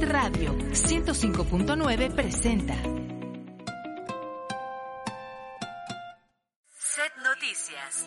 [0.00, 2.74] Radio 105.9 presenta.
[6.72, 8.06] Set Noticias.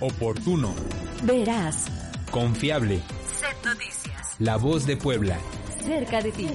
[0.00, 0.74] Oportuno.
[1.22, 1.86] Verás.
[2.30, 3.00] Confiable.
[3.40, 4.36] Set Noticias.
[4.38, 5.38] La voz de Puebla.
[5.82, 6.48] Cerca de ti.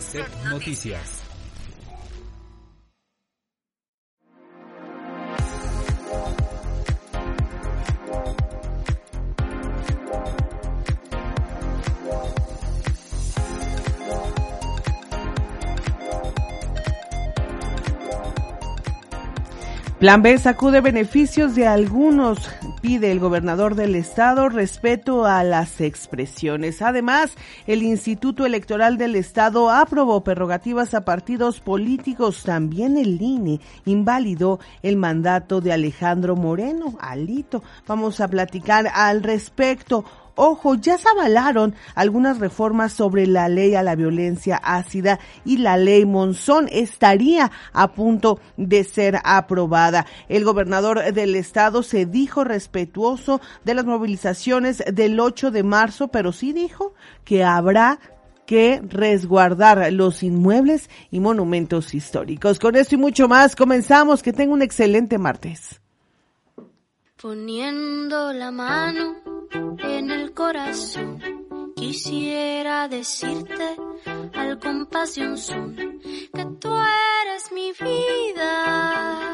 [0.00, 1.15] Set Noticias.
[19.98, 22.50] Plan B sacude beneficios de algunos,
[22.82, 26.82] pide el gobernador del estado respeto a las expresiones.
[26.82, 27.32] Además,
[27.66, 32.42] el Instituto Electoral del Estado aprobó prerrogativas a partidos políticos.
[32.44, 37.62] También el INE invalidó el mandato de Alejandro Moreno, Alito.
[37.86, 40.04] Vamos a platicar al respecto.
[40.38, 45.78] Ojo, ya se avalaron algunas reformas sobre la ley a la violencia ácida y la
[45.78, 50.04] ley Monzón estaría a punto de ser aprobada.
[50.28, 56.32] El gobernador del estado se dijo respetuoso de las movilizaciones del 8 de marzo, pero
[56.32, 56.92] sí dijo
[57.24, 57.98] que habrá
[58.44, 62.58] que resguardar los inmuebles y monumentos históricos.
[62.58, 64.22] Con esto y mucho más, comenzamos.
[64.22, 65.80] Que tenga un excelente martes.
[67.20, 69.16] Poniendo la mano
[69.78, 71.18] en el corazón,
[71.74, 73.74] quisiera decirte
[74.34, 75.22] al compás de
[76.34, 79.32] que tú eres mi vida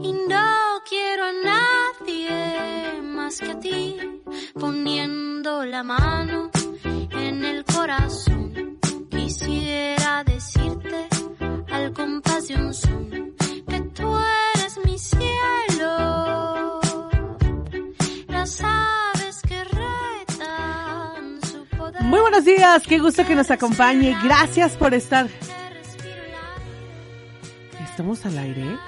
[0.00, 3.96] y no quiero a nadie más que a ti.
[4.54, 6.52] Poniendo la mano
[6.84, 8.78] en el corazón,
[9.10, 11.08] quisiera decirte
[11.68, 13.31] al compás de
[22.22, 24.16] buenos días, qué gusto que nos acompañe.
[24.22, 25.26] Gracias por estar.
[27.84, 28.78] ¿Estamos al aire?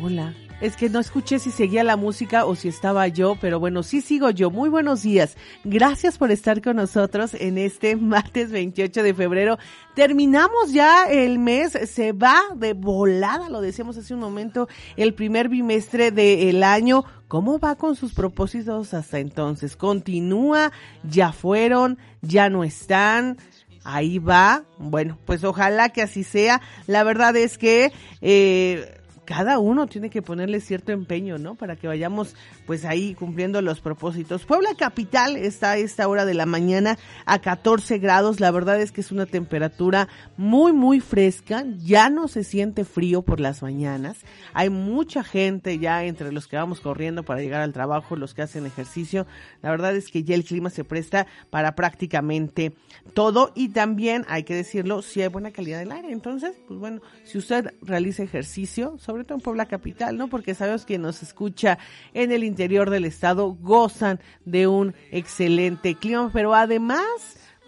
[0.00, 0.32] Hola.
[0.64, 4.00] Es que no escuché si seguía la música o si estaba yo, pero bueno, sí
[4.00, 4.50] sigo yo.
[4.50, 5.36] Muy buenos días.
[5.62, 9.58] Gracias por estar con nosotros en este martes 28 de febrero.
[9.94, 14.66] Terminamos ya el mes, se va de volada, lo decíamos hace un momento,
[14.96, 17.04] el primer bimestre del año.
[17.28, 19.76] ¿Cómo va con sus propósitos hasta entonces?
[19.76, 20.72] ¿Continúa?
[21.02, 21.98] ¿Ya fueron?
[22.22, 23.36] ¿Ya no están?
[23.84, 24.64] Ahí va.
[24.78, 26.62] Bueno, pues ojalá que así sea.
[26.86, 27.92] La verdad es que...
[28.22, 31.54] Eh, cada uno tiene que ponerle cierto empeño, ¿no?
[31.54, 32.34] Para que vayamos
[32.66, 34.44] pues ahí cumpliendo los propósitos.
[34.44, 38.40] Puebla Capital está a esta hora de la mañana a 14 grados.
[38.40, 41.64] La verdad es que es una temperatura muy, muy fresca.
[41.78, 44.18] Ya no se siente frío por las mañanas.
[44.52, 48.42] Hay mucha gente ya entre los que vamos corriendo para llegar al trabajo, los que
[48.42, 49.26] hacen ejercicio.
[49.62, 52.74] La verdad es que ya el clima se presta para prácticamente
[53.14, 56.12] todo y también hay que decirlo, si hay buena calidad del aire.
[56.12, 60.26] Entonces, pues bueno, si usted realiza ejercicio, sobre todo en Puebla Capital, ¿no?
[60.26, 61.78] Porque sabemos que nos escucha
[62.12, 67.04] en el interior del estado, gozan de un excelente clima, pero además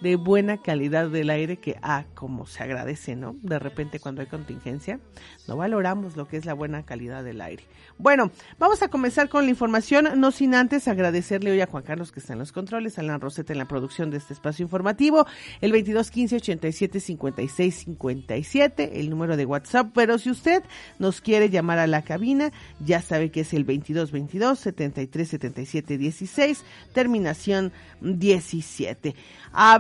[0.01, 3.37] de buena calidad del aire que, ah, como se agradece, ¿no?
[3.43, 5.01] De repente cuando hay contingencia,
[5.49, 7.65] no valoramos lo que es la buena calidad del aire.
[7.99, 12.13] Bueno, vamos a comenzar con la información, no sin antes agradecerle hoy a Juan Carlos
[12.13, 15.27] que está en los controles, a Alan Rosetta en la producción de este espacio informativo,
[15.61, 20.63] el 2215 87 56 57, el número de WhatsApp, pero si usted
[20.99, 26.65] nos quiere llamar a la cabina, ya sabe que es el 2222 73 77 16,
[26.93, 29.15] terminación 17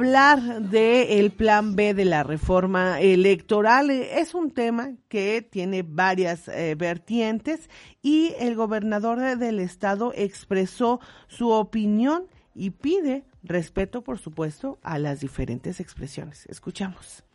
[0.07, 6.47] hablar de el plan B de la reforma electoral es un tema que tiene varias
[6.47, 7.69] eh, vertientes
[8.03, 15.19] y el gobernador del estado expresó su opinión y pide respeto, por supuesto, a las
[15.19, 16.47] diferentes expresiones.
[16.47, 17.26] Escuchamos.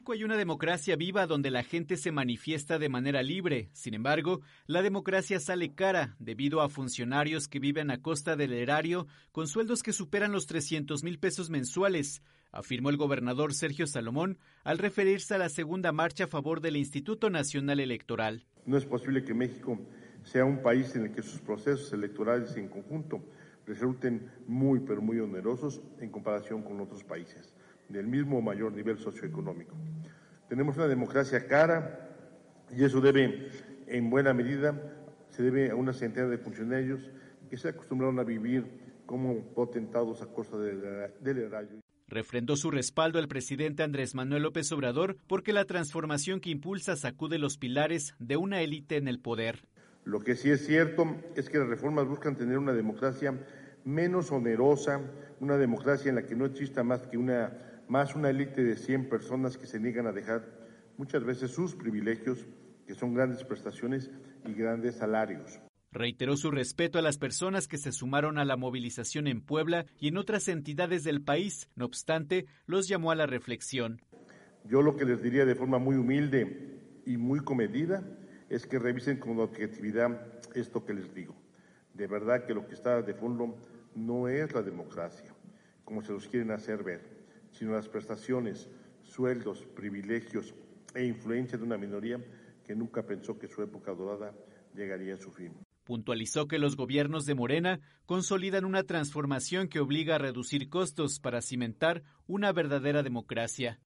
[0.00, 3.68] México hay una democracia viva donde la gente se manifiesta de manera libre.
[3.74, 9.06] Sin embargo, la democracia sale cara debido a funcionarios que viven a costa del erario
[9.30, 14.78] con sueldos que superan los 300 mil pesos mensuales, afirmó el gobernador Sergio Salomón al
[14.78, 18.46] referirse a la segunda marcha a favor del Instituto Nacional Electoral.
[18.64, 19.78] No es posible que México
[20.24, 23.22] sea un país en el que sus procesos electorales en conjunto
[23.66, 27.52] resulten muy, pero muy onerosos en comparación con otros países
[27.90, 29.76] del mismo o mayor nivel socioeconómico.
[30.48, 32.08] Tenemos una democracia cara
[32.76, 33.48] y eso debe,
[33.86, 34.74] en buena medida,
[35.30, 37.10] se debe a una centena de funcionarios
[37.48, 38.64] que se acostumbraron a vivir
[39.06, 40.82] como potentados a costa del,
[41.20, 41.80] del erario.
[42.06, 47.38] Refrendó su respaldo al presidente Andrés Manuel López Obrador porque la transformación que impulsa sacude
[47.38, 49.62] los pilares de una élite en el poder.
[50.04, 53.34] Lo que sí es cierto es que las reformas buscan tener una democracia
[53.84, 55.00] menos onerosa,
[55.40, 57.52] una democracia en la que no exista más que una,
[57.90, 60.48] más una élite de 100 personas que se niegan a dejar
[60.96, 62.46] muchas veces sus privilegios,
[62.86, 64.12] que son grandes prestaciones
[64.46, 65.58] y grandes salarios.
[65.90, 70.06] Reiteró su respeto a las personas que se sumaron a la movilización en Puebla y
[70.06, 71.68] en otras entidades del país.
[71.74, 74.00] No obstante, los llamó a la reflexión.
[74.64, 78.04] Yo lo que les diría de forma muy humilde y muy comedida
[78.48, 81.34] es que revisen con objetividad esto que les digo.
[81.94, 83.56] De verdad que lo que está de fondo
[83.96, 85.34] no es la democracia,
[85.84, 87.09] como se los quieren hacer ver,
[87.52, 88.68] sino las prestaciones,
[89.02, 90.54] sueldos, privilegios
[90.94, 92.20] e influencia de una minoría
[92.64, 94.32] que nunca pensó que su época dorada
[94.74, 95.52] llegaría a su fin.
[95.84, 101.42] Puntualizó que los gobiernos de Morena consolidan una transformación que obliga a reducir costos para
[101.42, 103.80] cimentar una verdadera democracia.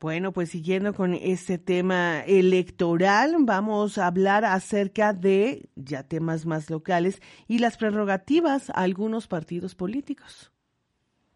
[0.00, 6.68] Bueno, pues siguiendo con este tema electoral, vamos a hablar acerca de ya temas más
[6.70, 10.51] locales y las prerrogativas a algunos partidos políticos.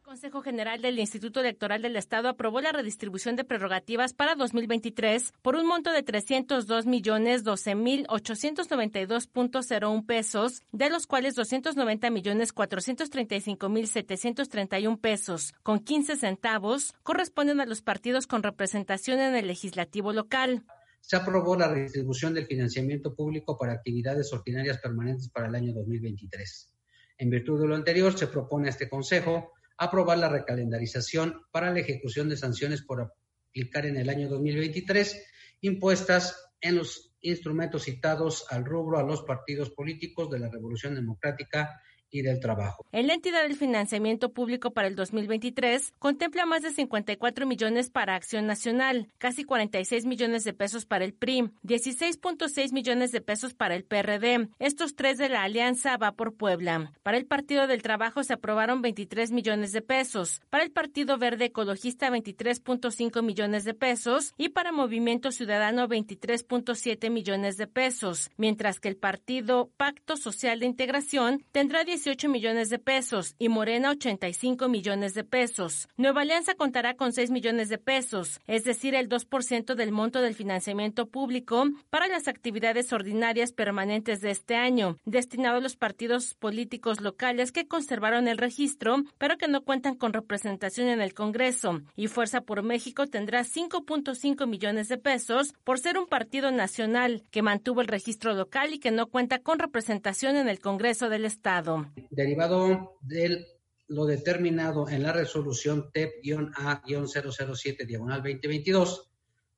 [0.07, 5.57] Consejo General del Instituto Electoral del Estado aprobó la redistribución de prerrogativas para 2023 por
[5.57, 13.69] un monto de 302 millones 12 mil 892.01 pesos, de los cuales 290 millones 435
[13.69, 20.13] mil 731 pesos con 15 centavos corresponden a los partidos con representación en el legislativo
[20.13, 20.63] local.
[21.01, 26.73] Se aprobó la redistribución del financiamiento público para actividades ordinarias permanentes para el año 2023.
[27.19, 31.81] En virtud de lo anterior, se propone a este Consejo aprobar la recalendarización para la
[31.81, 33.13] ejecución de sanciones por
[33.49, 35.25] aplicar en el año 2023
[35.61, 41.81] impuestas en los instrumentos citados al rubro a los partidos políticos de la Revolución Democrática
[42.19, 42.85] y trabajo.
[42.93, 48.15] En la entidad del financiamiento público para el 2023 contempla más de 54 millones para
[48.15, 53.75] Acción Nacional, casi 46 millones de pesos para el PRI, 16.6 millones de pesos para
[53.75, 54.49] el PRD.
[54.59, 56.93] Estos tres de la Alianza va por Puebla.
[57.03, 61.47] Para el Partido del Trabajo se aprobaron 23 millones de pesos, para el Partido Verde
[61.47, 68.89] Ecologista 23.5 millones de pesos y para Movimiento Ciudadano 23.7 millones de pesos, mientras que
[68.89, 75.15] el Partido Pacto Social de Integración tendrá 18 millones de pesos y Morena 85 millones
[75.15, 75.89] de pesos.
[75.97, 80.37] Nueva Alianza contará con 6 millones de pesos, es decir, el 2% del monto del
[80.37, 87.01] financiamiento público para las actividades ordinarias permanentes de este año, destinado a los partidos políticos
[87.01, 91.81] locales que conservaron el registro, pero que no cuentan con representación en el Congreso.
[91.97, 97.43] Y Fuerza por México tendrá 5.5 millones de pesos por ser un partido nacional que
[97.43, 101.86] mantuvo el registro local y que no cuenta con representación en el Congreso del Estado.
[102.11, 103.47] Derivado de
[103.89, 109.11] lo determinado en la resolución TEP-A-007 diagonal 2022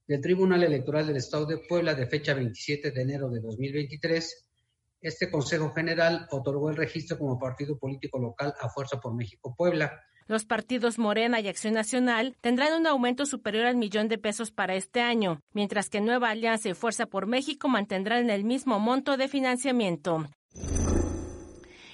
[0.06, 4.48] del Tribunal Electoral del Estado de Puebla de fecha 27 de enero de 2023,
[5.00, 10.02] este Consejo General otorgó el registro como partido político local a Fuerza por México Puebla.
[10.26, 14.74] Los partidos Morena y Acción Nacional tendrán un aumento superior al millón de pesos para
[14.74, 19.28] este año, mientras que Nueva Alianza y Fuerza por México mantendrán el mismo monto de
[19.28, 20.26] financiamiento.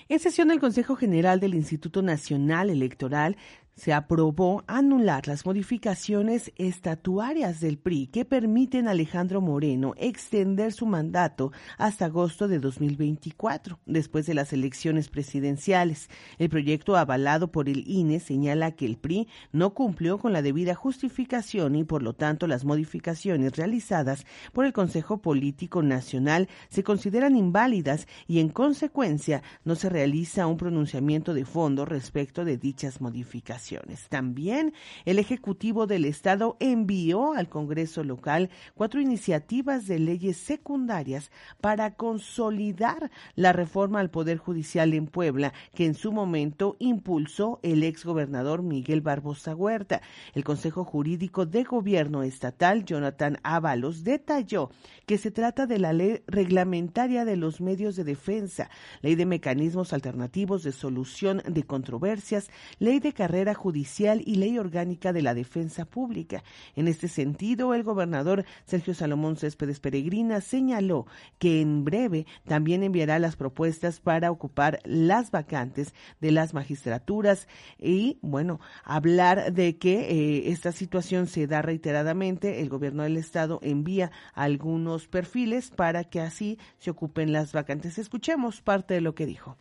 [0.09, 3.37] En sesión del Consejo General del Instituto Nacional Electoral
[3.76, 10.87] se aprobó anular las modificaciones estatuarias del PRI que permiten a Alejandro Moreno extender su
[10.87, 16.08] mandato hasta agosto de 2024, después de las elecciones presidenciales.
[16.39, 20.75] El proyecto avalado por el INE señala que el PRI no cumplió con la debida
[20.75, 27.37] justificación y por lo tanto las modificaciones realizadas por el Consejo Político Nacional se consideran
[27.37, 33.64] inválidas y en consecuencia no se realiza un pronunciamiento de fondo respecto de dichas modificaciones.
[34.09, 41.31] También el Ejecutivo del Estado envió al Congreso local cuatro iniciativas de leyes secundarias
[41.61, 47.83] para consolidar la reforma al Poder Judicial en Puebla, que en su momento impulsó el
[47.83, 50.03] exgobernador Miguel Barbosa Huerta.
[50.35, 54.71] El Consejo Jurídico de Gobierno Estatal, Jonathan Ábalos, detalló
[55.06, 59.93] que se trata de la ley reglamentaria de los medios de defensa, ley de mecanismos
[59.93, 65.84] alternativos de solución de controversias, ley de carrera judicial y ley orgánica de la defensa
[65.84, 66.43] pública.
[66.77, 71.06] En este sentido, el gobernador Sergio Salomón Céspedes Peregrina señaló
[71.39, 78.19] que en breve también enviará las propuestas para ocupar las vacantes de las magistraturas y,
[78.23, 82.61] bueno, hablar de que eh, esta situación se da reiteradamente.
[82.61, 87.99] El gobierno del estado envía algunos perfiles para que así se ocupen las vacantes.
[87.99, 89.56] Escuchemos parte de lo que dijo.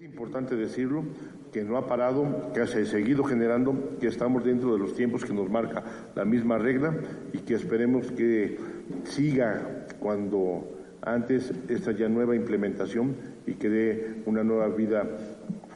[0.00, 1.04] Es importante decirlo,
[1.52, 5.26] que no ha parado, que se ha seguido generando, que estamos dentro de los tiempos
[5.26, 6.96] que nos marca la misma regla
[7.34, 8.56] y que esperemos que
[9.04, 13.14] siga cuando antes esta ya nueva implementación
[13.46, 15.06] y que dé una nueva vida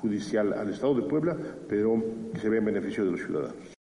[0.01, 1.37] judicial al Estado de Puebla,
[1.69, 2.03] pero
[2.33, 3.74] que se vea en beneficio de los ciudadanos.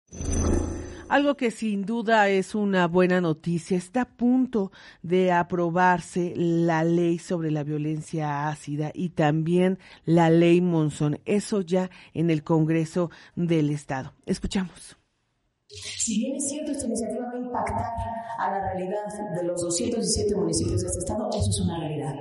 [1.12, 7.18] Algo que sin duda es una buena noticia, está a punto de aprobarse la ley
[7.18, 11.20] sobre la violencia ácida y también la ley Monzón.
[11.26, 14.14] Eso ya en el Congreso del Estado.
[14.24, 14.96] Escuchamos.
[15.68, 17.92] Si bien es cierto, esta iniciativa va a impactar
[18.38, 19.04] a la realidad
[19.36, 22.14] de los 217 municipios de este estado, eso es una realidad.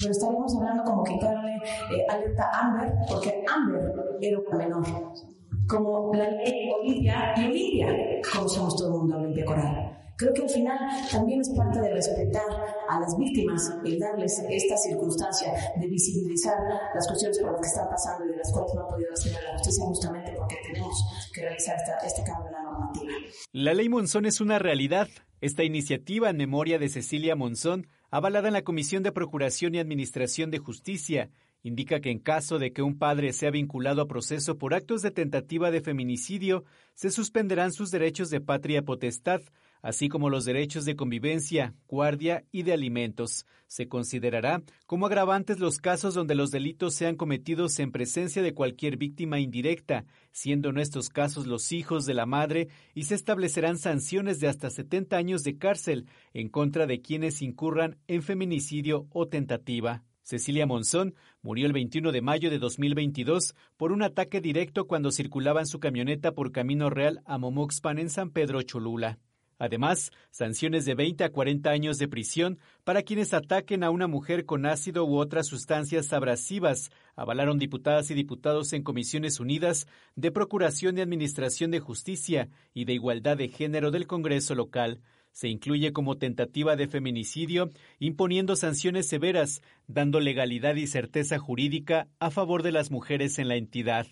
[0.00, 5.33] Pero estaremos hablando como quitarle eh, alerta Amber, porque Amber era un menor
[5.66, 7.88] como la ley Olivia y Olivia,
[8.32, 9.94] como somos todo el mundo Olimpia Coral.
[10.16, 10.78] Creo que al final
[11.10, 12.44] también es parte de respetar
[12.88, 16.56] a las víctimas, el darles esta circunstancia de visibilizar
[16.94, 19.32] las cuestiones por las que están pasando y de las cuales no ha podido hacer
[19.32, 23.12] la justicia justamente porque tenemos que realizar este cambio en la normativa.
[23.50, 25.08] La ley Monzón es una realidad.
[25.40, 30.52] Esta iniciativa en memoria de Cecilia Monzón, avalada en la Comisión de Procuración y Administración
[30.52, 31.30] de Justicia,
[31.64, 35.10] indica que en caso de que un padre sea vinculado a proceso por actos de
[35.10, 39.40] tentativa de feminicidio, se suspenderán sus derechos de patria potestad,
[39.80, 43.46] así como los derechos de convivencia, guardia y de alimentos.
[43.66, 48.98] Se considerará como agravantes los casos donde los delitos sean cometidos en presencia de cualquier
[48.98, 54.38] víctima indirecta, siendo en estos casos los hijos de la madre, y se establecerán sanciones
[54.38, 60.02] de hasta 70 años de cárcel en contra de quienes incurran en feminicidio o tentativa.
[60.24, 65.60] Cecilia Monzón murió el 21 de mayo de 2022 por un ataque directo cuando circulaba
[65.60, 69.18] en su camioneta por Camino Real a Momoxpan en San Pedro Cholula.
[69.58, 74.46] Además, sanciones de 20 a 40 años de prisión para quienes ataquen a una mujer
[74.46, 80.96] con ácido u otras sustancias abrasivas, avalaron diputadas y diputados en Comisiones Unidas de Procuración
[80.96, 85.02] y Administración de Justicia y de Igualdad de Género del Congreso local
[85.34, 92.30] se incluye como tentativa de feminicidio, imponiendo sanciones severas, dando legalidad y certeza jurídica a
[92.30, 94.06] favor de las mujeres en la entidad.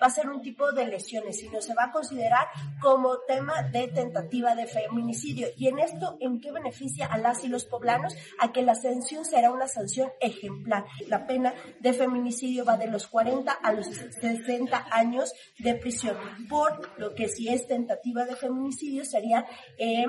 [0.00, 2.46] Va a ser un tipo de lesiones, sino se va a considerar
[2.80, 5.48] como tema de tentativa de feminicidio.
[5.56, 8.14] ¿Y en esto en qué beneficia a las y los poblanos?
[8.38, 10.84] A que la sanción será una sanción ejemplar.
[11.06, 16.16] La pena de feminicidio va de los 40 a los 60 años de prisión,
[16.48, 19.46] por lo que si es tentativa de feminicidio sería
[19.78, 20.06] eh,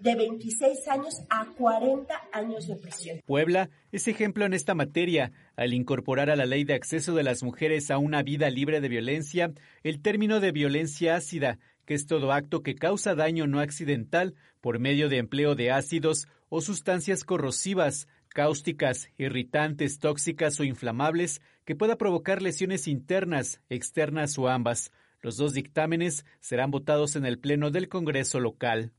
[0.00, 3.20] de 26 años a 40 años de prisión.
[3.26, 7.42] Puebla es ejemplo en esta materia al incorporar a la ley de acceso de las
[7.42, 9.52] mujeres a una vida libre de violencia
[9.82, 14.78] el término de violencia ácida, que es todo acto que causa daño no accidental por
[14.78, 21.96] medio de empleo de ácidos o sustancias corrosivas, cáusticas, irritantes, tóxicas o inflamables que pueda
[21.96, 24.92] provocar lesiones internas, externas o ambas.
[25.20, 28.92] Los dos dictámenes serán votados en el Pleno del Congreso local.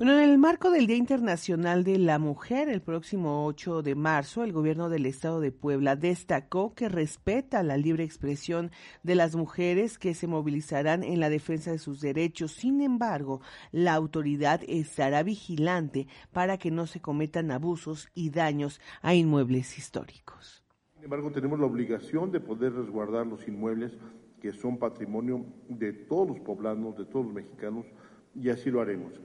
[0.00, 4.44] Bueno, en el marco del Día Internacional de la Mujer, el próximo 8 de marzo,
[4.44, 8.70] el gobierno del estado de Puebla destacó que respeta la libre expresión
[9.02, 12.52] de las mujeres que se movilizarán en la defensa de sus derechos.
[12.52, 13.42] Sin embargo,
[13.72, 20.64] la autoridad estará vigilante para que no se cometan abusos y daños a inmuebles históricos.
[20.94, 23.92] Sin embargo, tenemos la obligación de poder resguardar los inmuebles
[24.40, 27.84] que son patrimonio de todos los poblanos, de todos los mexicanos,
[28.34, 29.20] y así lo haremos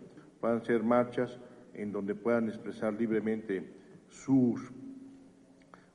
[0.46, 1.40] puedan ser marchas
[1.74, 3.68] en donde puedan expresar libremente
[4.10, 4.72] sus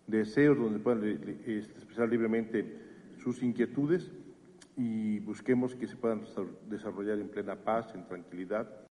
[0.09, 2.67] deseos, donde puedan este, expresar libremente
[3.23, 4.11] sus inquietudes
[4.77, 6.23] y busquemos que se puedan
[6.69, 8.90] desarrollar en plena paz, en tranquilidad.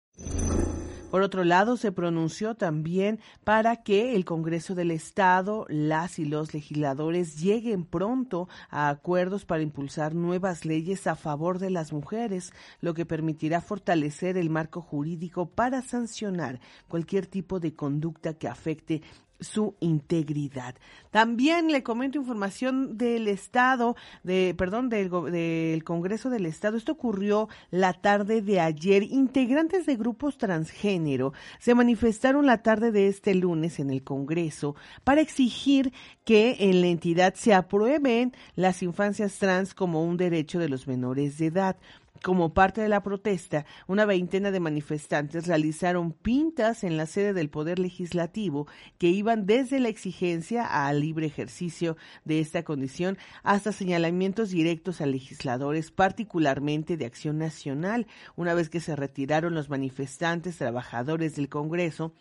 [1.17, 6.53] Por otro lado, se pronunció también para que el Congreso del Estado, las y los
[6.53, 12.93] legisladores lleguen pronto a acuerdos para impulsar nuevas leyes a favor de las mujeres, lo
[12.93, 19.01] que permitirá fortalecer el marco jurídico para sancionar cualquier tipo de conducta que afecte
[19.41, 20.75] su integridad.
[21.11, 26.77] También le comento información del Estado, de, perdón, del, del, Congreso del Estado.
[26.77, 29.03] Esto ocurrió la tarde de ayer.
[29.03, 35.21] Integrantes de grupos transgénero se manifestaron la tarde de este lunes en el Congreso para
[35.21, 35.93] exigir
[36.25, 41.39] que en la entidad se aprueben las infancias trans como un derecho de los menores
[41.39, 41.77] de edad.
[42.23, 47.51] Como parte de la protesta, una veintena de manifestantes realizaron pintas en la sede del
[47.51, 48.67] Poder Legislativo
[48.99, 55.07] que iban desde la exigencia al libre ejercicio de esta condición hasta señalamientos directos a
[55.07, 58.07] legisladores, particularmente de Acción Nacional.
[58.37, 62.13] Una vez que se retiraron los manifestantes, trabajadores del Congreso,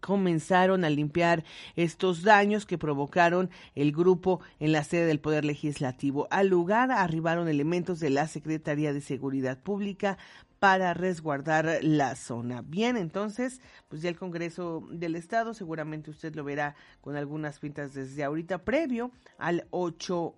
[0.00, 1.44] comenzaron a limpiar
[1.76, 6.28] estos daños que provocaron el grupo en la sede del Poder Legislativo.
[6.30, 10.18] Al lugar arribaron elementos de la Secretaría de Seguridad Pública
[10.58, 12.62] para resguardar la zona.
[12.62, 17.94] Bien, entonces, pues ya el Congreso del Estado, seguramente usted lo verá con algunas pintas
[17.94, 20.34] desde ahorita, previo al 8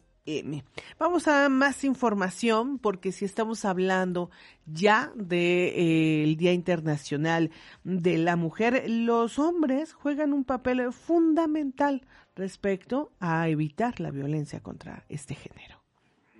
[0.98, 4.30] Vamos a más información porque si estamos hablando
[4.66, 7.50] ya del de, eh, Día Internacional
[7.84, 12.02] de la Mujer, los hombres juegan un papel fundamental
[12.36, 15.80] respecto a evitar la violencia contra este género.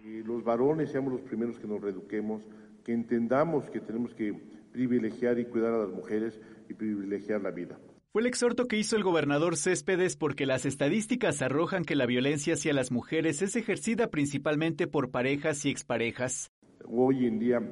[0.05, 2.43] Y los varones seamos los primeros que nos reeduquemos,
[2.85, 4.33] que entendamos que tenemos que
[4.73, 7.79] privilegiar y cuidar a las mujeres y privilegiar la vida.
[8.13, 12.55] Fue el exhorto que hizo el gobernador Céspedes porque las estadísticas arrojan que la violencia
[12.55, 16.51] hacia las mujeres es ejercida principalmente por parejas y exparejas.
[16.89, 17.63] Hoy en día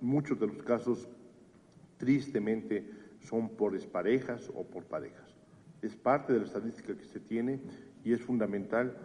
[0.00, 1.08] muchos de los casos
[1.96, 2.88] tristemente
[3.18, 5.34] son por exparejas o por parejas.
[5.82, 7.60] Es parte de la estadística que se tiene
[8.04, 8.96] y es fundamental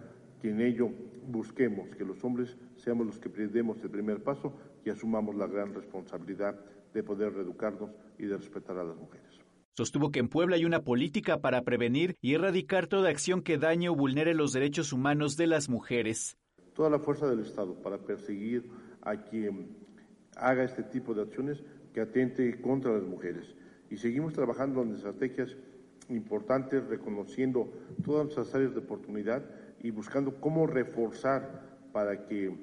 [0.44, 0.92] que en ello
[1.28, 4.54] busquemos que los hombres seamos los que demos el primer paso
[4.86, 9.43] y asumamos la gran responsabilidad de poder reeducarnos y de respetar a las mujeres.
[9.76, 13.90] Sostuvo que en Puebla hay una política para prevenir y erradicar toda acción que dañe
[13.90, 16.38] o vulnere los derechos humanos de las mujeres.
[16.76, 18.70] Toda la fuerza del Estado para perseguir
[19.02, 19.76] a quien
[20.36, 23.56] haga este tipo de acciones que atente contra las mujeres.
[23.90, 25.58] Y seguimos trabajando en estrategias
[26.08, 27.74] importantes, reconociendo
[28.06, 29.44] todas nuestras áreas de oportunidad
[29.82, 32.56] y buscando cómo reforzar para que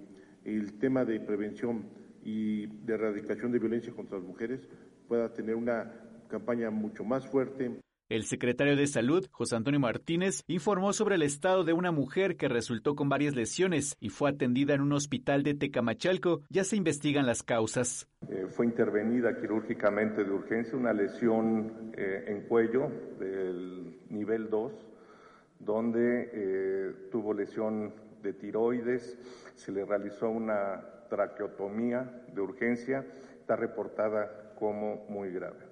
[0.45, 1.87] el tema de prevención
[2.23, 4.61] y de erradicación de violencia contra las mujeres
[5.09, 5.93] pueda tener una
[6.31, 7.81] campaña mucho más fuerte.
[8.11, 12.49] El secretario de Salud, José Antonio Martínez, informó sobre el estado de una mujer que
[12.49, 16.41] resultó con varias lesiones y fue atendida en un hospital de Tecamachalco.
[16.49, 18.09] Ya se investigan las causas.
[18.29, 24.73] Eh, fue intervenida quirúrgicamente de urgencia una lesión eh, en cuello del nivel 2,
[25.61, 27.95] donde eh, tuvo lesión
[28.25, 29.19] de tiroides,
[29.55, 33.07] se le realizó una traqueotomía de urgencia,
[33.39, 35.70] está reportada como muy grave.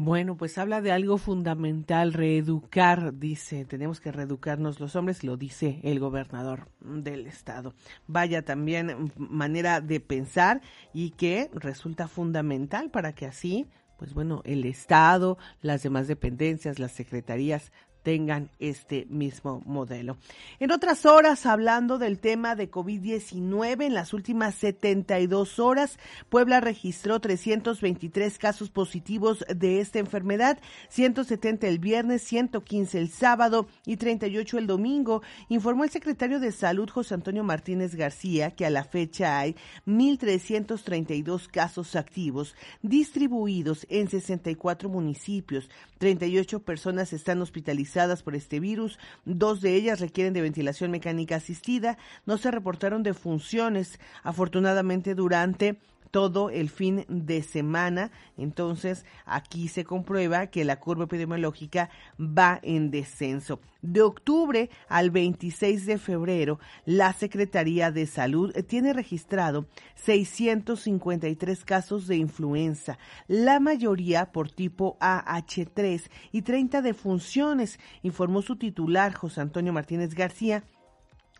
[0.00, 5.80] Bueno, pues habla de algo fundamental, reeducar, dice, tenemos que reeducarnos los hombres, lo dice
[5.82, 7.74] el gobernador del estado.
[8.06, 10.60] Vaya también manera de pensar
[10.94, 13.66] y que resulta fundamental para que así,
[13.98, 20.16] pues bueno, el estado, las demás dependencias, las secretarías tengan este mismo modelo.
[20.60, 27.20] En otras horas, hablando del tema de COVID-19, en las últimas 72 horas, Puebla registró
[27.20, 30.58] 323 casos positivos de esta enfermedad,
[30.88, 36.88] 170 el viernes, 115 el sábado y 38 el domingo, informó el secretario de Salud
[36.88, 39.56] José Antonio Martínez García que a la fecha hay
[39.86, 47.87] 1.332 casos activos distribuidos en 64 municipios, 38 personas están hospitalizadas
[48.22, 53.98] por este virus, dos de ellas requieren de ventilación mecánica asistida, no se reportaron defunciones.
[54.22, 55.78] Afortunadamente durante
[56.10, 58.10] todo el fin de semana.
[58.36, 63.60] Entonces, aquí se comprueba que la curva epidemiológica va en descenso.
[63.80, 72.16] De octubre al 26 de febrero, la Secretaría de Salud tiene registrado 653 casos de
[72.16, 80.14] influenza, la mayoría por tipo AH3 y 30 defunciones, informó su titular José Antonio Martínez
[80.14, 80.64] García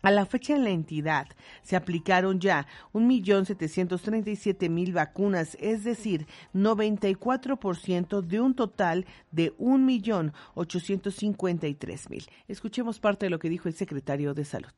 [0.01, 1.27] a la fecha en la entidad
[1.61, 12.29] se aplicaron ya 1.737.000 vacunas, es decir, 94% de un total de 1.853.000.
[12.47, 14.71] Escuchemos parte de lo que dijo el secretario de Salud.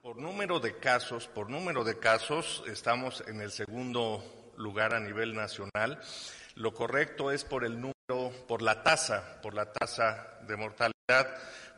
[0.00, 4.22] Por número de casos, por número de casos, estamos en el segundo
[4.56, 6.00] lugar a nivel nacional.
[6.54, 10.92] Lo correcto es por el número, por la tasa, por la tasa de mortalidad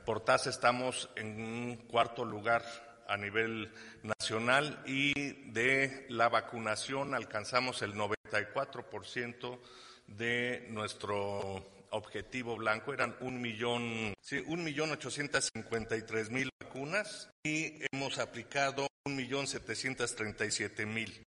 [0.04, 2.62] por tasa estamos en un cuarto lugar
[3.08, 5.12] a nivel nacional y
[5.50, 9.58] de la vacunación alcanzamos el 94%
[10.06, 12.92] de nuestro objetivo blanco.
[12.92, 18.86] Eran un millón, sí, un millón ochocientos cincuenta y tres mil vacunas y hemos aplicado
[19.04, 21.22] un millón setecientos treinta y siete mil.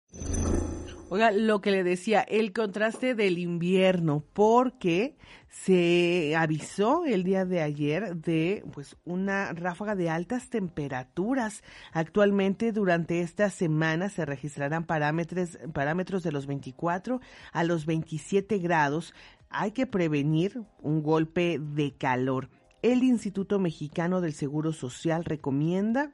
[1.13, 5.15] Oiga, lo que le decía, el contraste del invierno, porque
[5.47, 11.61] se avisó el día de ayer de pues una ráfaga de altas temperaturas.
[11.91, 17.21] Actualmente durante esta semana se registrarán parámetros, parámetros de los 24
[17.51, 19.13] a los 27 grados.
[19.51, 22.49] Hay que prevenir un golpe de calor.
[22.81, 26.11] El Instituto Mexicano del Seguro Social recomienda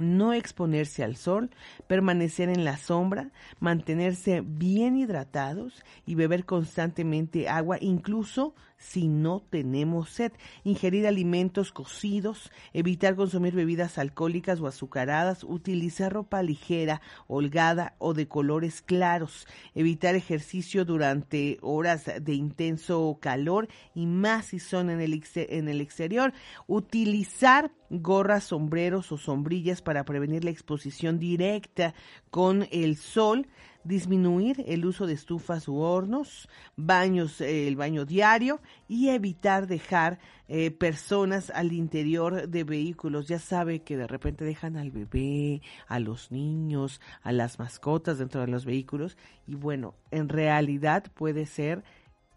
[0.00, 1.50] no exponerse al sol,
[1.86, 10.08] permanecer en la sombra, mantenerse bien hidratados y beber constantemente agua, incluso si no tenemos
[10.08, 10.32] sed.
[10.64, 18.26] Ingerir alimentos cocidos, evitar consumir bebidas alcohólicas o azucaradas, utilizar ropa ligera, holgada o de
[18.26, 25.22] colores claros, evitar ejercicio durante horas de intenso calor y más si son en el,
[25.34, 26.32] en el exterior,
[26.66, 31.94] utilizar gorras, sombreros o sombrillas para prevenir la exposición directa
[32.30, 33.46] con el sol,
[33.84, 40.18] disminuir el uso de estufas u hornos, baños, eh, el baño diario y evitar dejar
[40.48, 43.28] eh, personas al interior de vehículos.
[43.28, 48.40] Ya sabe que de repente dejan al bebé, a los niños, a las mascotas dentro
[48.40, 49.16] de los vehículos
[49.46, 51.82] y bueno, en realidad puede ser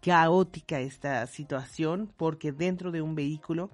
[0.00, 3.70] caótica esta situación porque dentro de un vehículo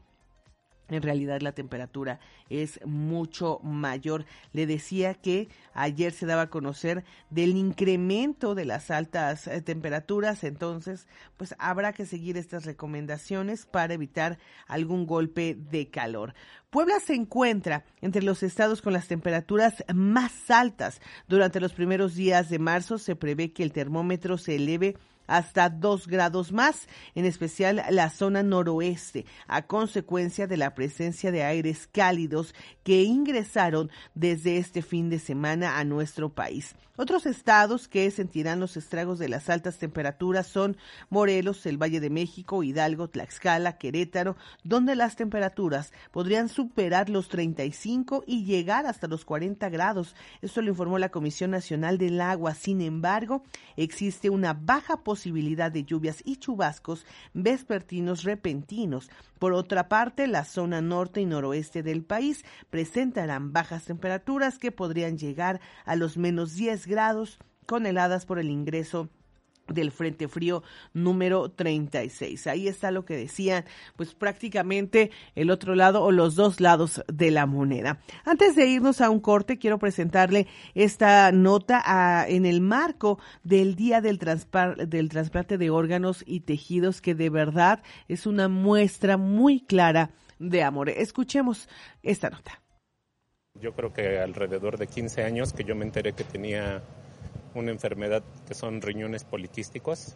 [0.90, 4.26] en realidad la temperatura es mucho mayor.
[4.52, 10.44] Le decía que ayer se daba a conocer del incremento de las altas eh, temperaturas,
[10.44, 16.34] entonces pues habrá que seguir estas recomendaciones para evitar algún golpe de calor.
[16.70, 21.00] Puebla se encuentra entre los estados con las temperaturas más altas.
[21.26, 24.96] Durante los primeros días de marzo se prevé que el termómetro se eleve
[25.30, 31.44] hasta dos grados más, en especial la zona noroeste, a consecuencia de la presencia de
[31.44, 36.74] aires cálidos que ingresaron desde este fin de semana a nuestro país.
[36.96, 40.76] Otros estados que sentirán los estragos de las altas temperaturas son
[41.08, 48.24] Morelos, el Valle de México, Hidalgo, Tlaxcala, Querétaro, donde las temperaturas podrían superar los 35
[48.26, 50.14] y llegar hasta los 40 grados.
[50.42, 52.52] Esto lo informó la Comisión Nacional del Agua.
[52.54, 53.44] Sin embargo,
[53.76, 57.04] existe una baja posibilidad de lluvias y chubascos
[57.34, 59.10] vespertinos repentinos.
[59.38, 65.18] Por otra parte, la zona norte y noroeste del país presentarán bajas temperaturas que podrían
[65.18, 69.08] llegar a los menos 10 grados con heladas por el ingreso
[69.70, 72.46] del Frente Frío número 36.
[72.46, 73.64] Ahí está lo que decían,
[73.96, 78.00] pues prácticamente el otro lado o los dos lados de la moneda.
[78.24, 84.00] Antes de irnos a un corte, quiero presentarle esta nota en el marco del Día
[84.00, 90.10] del, del Trasplante de Órganos y Tejidos, que de verdad es una muestra muy clara
[90.38, 90.88] de amor.
[90.88, 91.68] Escuchemos
[92.02, 92.60] esta nota.
[93.54, 96.82] Yo creo que alrededor de 15 años que yo me enteré que tenía
[97.54, 100.14] una enfermedad que son riñones poliquísticos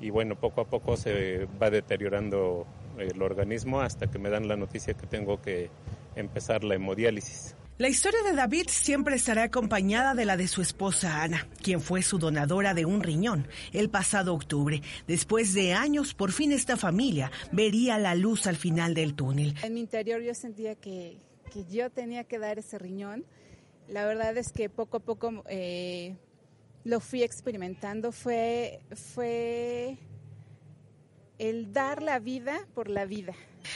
[0.00, 2.66] y bueno, poco a poco se va deteriorando
[2.98, 5.70] el organismo hasta que me dan la noticia que tengo que
[6.16, 7.54] empezar la hemodiálisis.
[7.78, 12.02] La historia de David siempre estará acompañada de la de su esposa Ana, quien fue
[12.02, 14.82] su donadora de un riñón el pasado octubre.
[15.06, 19.54] Después de años, por fin esta familia vería la luz al final del túnel.
[19.62, 21.18] En mi interior yo sentía que,
[21.52, 23.24] que yo tenía que dar ese riñón.
[23.88, 26.16] La verdad es que poco a poco eh,
[26.84, 29.96] lo fui experimentando fue, fue
[31.38, 33.34] el dar la vida por la vida.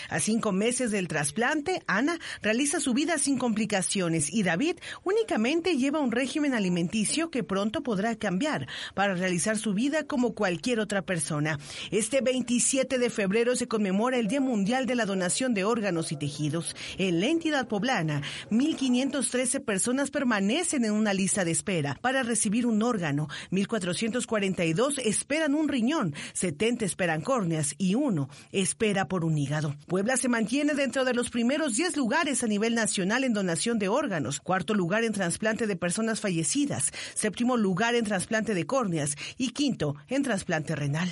[0.09, 6.01] A cinco meses del trasplante, Ana realiza su vida sin complicaciones y David únicamente lleva
[6.01, 11.59] un régimen alimenticio que pronto podrá cambiar para realizar su vida como cualquier otra persona.
[11.91, 16.17] Este 27 de febrero se conmemora el Día Mundial de la Donación de Órganos y
[16.17, 16.75] Tejidos.
[16.99, 22.83] En la entidad poblana, 1.513 personas permanecen en una lista de espera para recibir un
[22.83, 29.76] órgano, 1.442 esperan un riñón, 70 esperan córneas y uno espera por un hígado.
[29.89, 33.89] Puebla se mantiene dentro de los primeros 10 lugares a nivel nacional en donación de
[33.89, 39.53] órganos, cuarto lugar en trasplante de personas fallecidas, séptimo lugar en trasplante de córneas y
[39.53, 41.09] quinto en trasplante renal.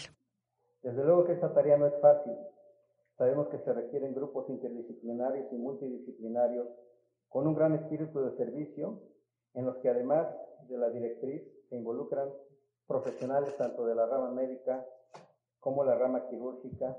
[0.83, 2.33] Desde luego que esta tarea no es fácil.
[3.17, 6.67] Sabemos que se requieren grupos interdisciplinarios y multidisciplinarios
[7.29, 9.01] con un gran espíritu de servicio,
[9.55, 10.27] en los que además
[10.69, 12.29] de la directriz se involucran
[12.87, 14.85] profesionales tanto de la rama médica
[15.61, 16.97] como la rama quirúrgica,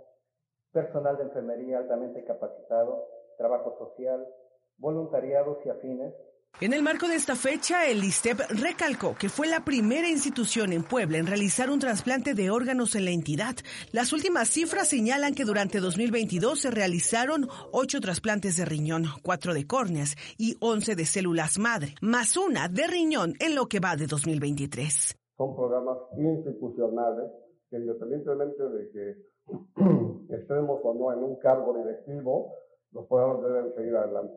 [0.75, 3.07] personal de enfermería altamente capacitado,
[3.37, 4.27] trabajo social,
[4.77, 6.13] voluntariados y afines.
[6.59, 10.83] En el marco de esta fecha, el ISTEP recalcó que fue la primera institución en
[10.83, 13.55] Puebla en realizar un trasplante de órganos en la entidad.
[13.93, 19.65] Las últimas cifras señalan que durante 2022 se realizaron ocho trasplantes de riñón, cuatro de
[19.65, 24.07] córneas y once de células madre, más una de riñón en lo que va de
[24.07, 25.15] 2023.
[25.37, 27.31] Son programas institucionales
[27.69, 29.34] que independientemente de que
[30.29, 32.53] estemos o no en un cargo directivo,
[32.91, 34.33] los programas deben seguir adelante.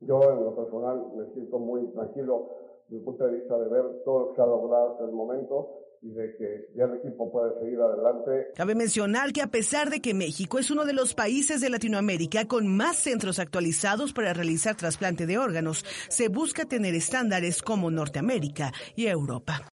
[0.00, 2.50] Yo en lo personal me siento muy tranquilo
[2.88, 5.12] desde el punto de vista de ver todo lo que se ha logrado hasta el
[5.12, 8.52] momento y de que ya el equipo puede seguir adelante.
[8.54, 12.46] Cabe mencionar que a pesar de que México es uno de los países de Latinoamérica
[12.46, 18.72] con más centros actualizados para realizar trasplante de órganos, se busca tener estándares como Norteamérica
[18.94, 19.68] y Europa.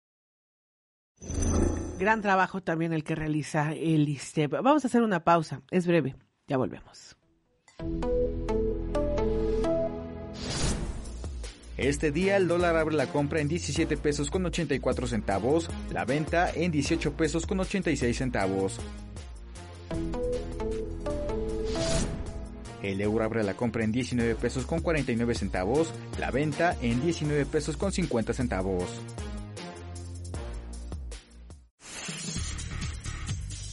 [2.02, 4.54] Gran trabajo también el que realiza el ISTEP.
[4.54, 6.16] Vamos a hacer una pausa, es breve,
[6.48, 7.16] ya volvemos.
[11.78, 16.50] Este día el dólar abre la compra en 17 pesos con 84 centavos, la venta
[16.50, 18.80] en 18 pesos con 86 centavos.
[22.82, 27.46] El euro abre la compra en 19 pesos con 49 centavos, la venta en 19
[27.46, 28.90] pesos con 50 centavos.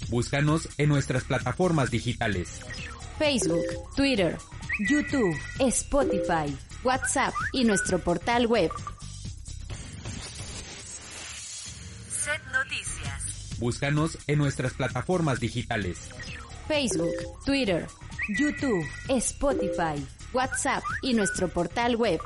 [0.09, 2.61] Búscanos en nuestras plataformas digitales.
[3.18, 4.38] Facebook, Twitter,
[4.88, 8.71] YouTube, Spotify, WhatsApp y nuestro portal web.
[12.09, 13.59] Set Noticias.
[13.59, 16.09] Búscanos en nuestras plataformas digitales.
[16.66, 17.87] Facebook, Twitter,
[18.38, 22.21] YouTube, Spotify, WhatsApp y nuestro portal web.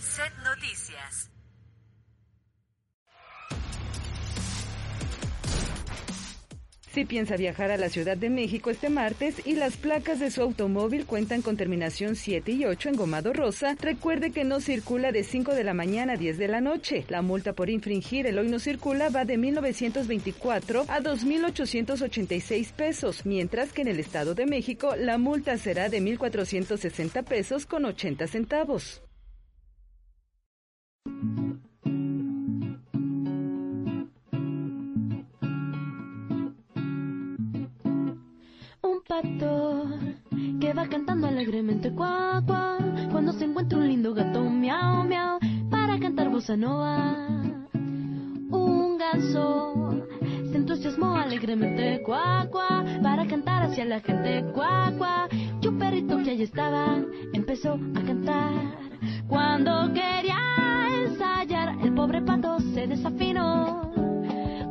[0.00, 1.30] Set Noticias.
[6.92, 10.42] Si piensa viajar a la Ciudad de México este martes y las placas de su
[10.42, 15.22] automóvil cuentan con terminación 7 y 8 en gomado rosa, recuerde que no circula de
[15.22, 17.04] 5 de la mañana a 10 de la noche.
[17.08, 23.72] La multa por infringir el hoy no circula va de 1.924 a 2.886 pesos, mientras
[23.72, 29.00] que en el Estado de México la multa será de 1.460 pesos con 80 centavos.
[39.10, 39.88] Pato
[40.60, 42.78] que va cantando alegremente cuá, cuá,
[43.10, 47.16] cuando se encuentra un lindo gato miau, miau, para cantar bossa nova.
[48.52, 50.06] Un ganso
[50.50, 55.28] se entusiasmó alegremente cuá, cuá, para cantar hacia la gente cuá, cuá,
[55.60, 56.96] y un perrito que allí estaba
[57.32, 58.52] empezó a cantar.
[59.26, 60.38] Cuando quería
[61.02, 63.90] ensayar, el pobre pato se desafinó.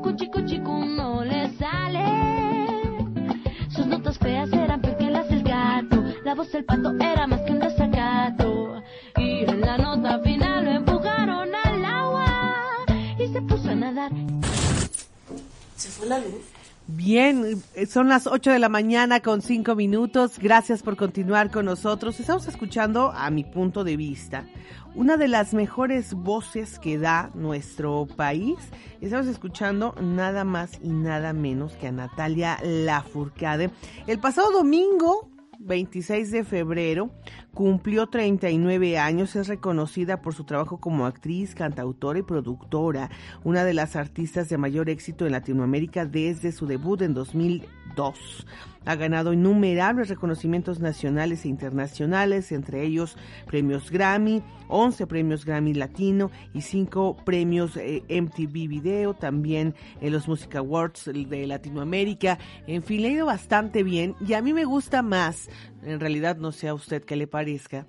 [0.01, 2.58] Cuchi, cuchi, cu, no le sale.
[4.19, 6.03] Feas eran peor que las del gato.
[6.23, 8.83] La voz del pato era más que un desacato.
[9.17, 12.25] Y en la nota final lo empujaron al agua.
[13.17, 14.11] Y se puso a nadar.
[15.75, 16.58] Se fue la luz.
[16.91, 20.39] Bien, eh, son las 8 de la mañana con 5 minutos.
[20.39, 22.19] Gracias por continuar con nosotros.
[22.19, 24.47] Estamos escuchando, a mi punto de vista,
[24.95, 28.55] una de las mejores voces que da nuestro país.
[29.01, 33.69] Estamos escuchando nada más y nada menos que a Natalia Lafourcade.
[34.07, 37.11] El pasado domingo, 26 de febrero,
[37.53, 43.09] cumplió 39 años, es reconocida por su trabajo como actriz, cantautora y productora,
[43.43, 48.47] una de las artistas de mayor éxito en Latinoamérica desde su debut en 2002.
[48.85, 56.31] Ha ganado innumerables reconocimientos nacionales e internacionales, entre ellos premios Grammy, 11 premios Grammy Latino
[56.53, 62.39] y 5 premios eh, MTV Video, también en los Music Awards de Latinoamérica.
[62.67, 65.49] En fin, le ha ido bastante bien y a mí me gusta más,
[65.83, 67.85] en realidad no sé a usted qué le parezca,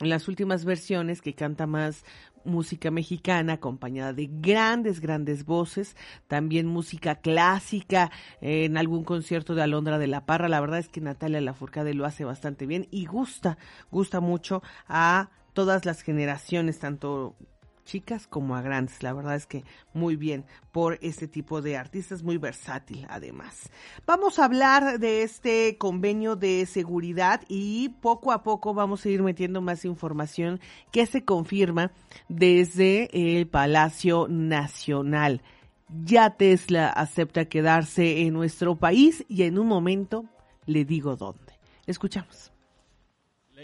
[0.00, 2.04] las últimas versiones que canta más
[2.46, 5.96] música mexicana acompañada de grandes, grandes voces,
[6.28, 10.48] también música clásica eh, en algún concierto de Alondra de la Parra.
[10.48, 13.58] La verdad es que Natalia Lafourcade lo hace bastante bien y gusta,
[13.90, 17.36] gusta mucho a todas las generaciones, tanto
[17.86, 19.02] chicas como a grandes.
[19.02, 23.70] La verdad es que muy bien por este tipo de artistas, muy versátil además.
[24.06, 29.22] Vamos a hablar de este convenio de seguridad y poco a poco vamos a ir
[29.22, 30.60] metiendo más información
[30.92, 31.92] que se confirma
[32.28, 35.40] desde el Palacio Nacional.
[35.88, 40.26] Ya Tesla acepta quedarse en nuestro país y en un momento
[40.66, 41.54] le digo dónde.
[41.86, 42.55] Escuchamos.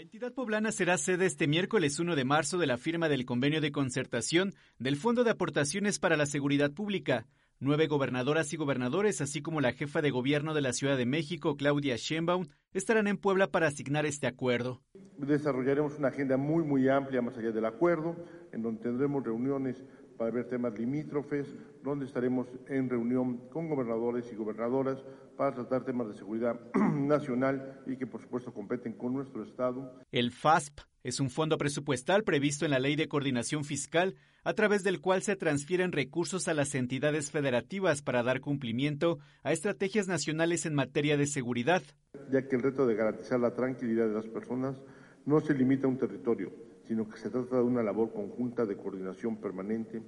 [0.03, 3.71] Entidad poblana será sede este miércoles 1 de marzo de la firma del convenio de
[3.71, 7.25] concertación del Fondo de Aportaciones para la Seguridad Pública.
[7.61, 11.55] Nueve gobernadoras y gobernadores, así como la jefa de gobierno de la Ciudad de México,
[11.55, 14.81] Claudia Sheinbaum, estarán en Puebla para asignar este acuerdo.
[15.19, 18.17] Desarrollaremos una agenda muy, muy amplia más allá del acuerdo,
[18.51, 19.85] en donde tendremos reuniones
[20.23, 25.03] para ver temas limítrofes, donde estaremos en reunión con gobernadores y gobernadoras
[25.35, 26.57] para tratar temas de seguridad
[26.93, 29.99] nacional y que por supuesto competen con nuestro Estado.
[30.13, 34.85] El FASP es un fondo presupuestal previsto en la Ley de Coordinación Fiscal, a través
[34.85, 40.65] del cual se transfieren recursos a las entidades federativas para dar cumplimiento a estrategias nacionales
[40.65, 41.83] en materia de seguridad.
[42.31, 44.81] Ya que el reto de garantizar la tranquilidad de las personas
[45.25, 46.53] no se limita a un territorio,
[46.87, 50.01] sino que se trata de una labor conjunta de coordinación permanente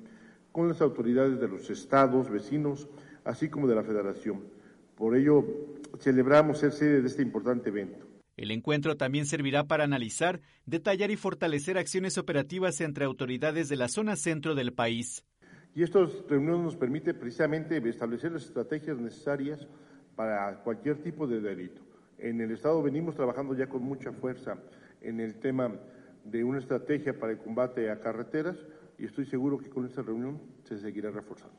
[0.52, 2.88] con las autoridades de los estados vecinos,
[3.24, 4.44] así como de la federación.
[4.96, 5.44] Por ello,
[6.00, 8.06] celebramos ser sede de este importante evento.
[8.38, 13.88] El encuentro también servirá para analizar, detallar y fortalecer acciones operativas entre autoridades de la
[13.88, 15.26] zona centro del país.
[15.74, 19.68] Y esta reunión nos permite precisamente establecer las estrategias necesarias
[20.16, 21.82] para cualquier tipo de delito.
[22.18, 24.58] En el Estado venimos trabajando ya con mucha fuerza
[25.02, 25.74] en el tema
[26.26, 28.58] de una estrategia para el combate a carreteras
[28.98, 31.58] y estoy seguro que con esta reunión se seguirá reforzando.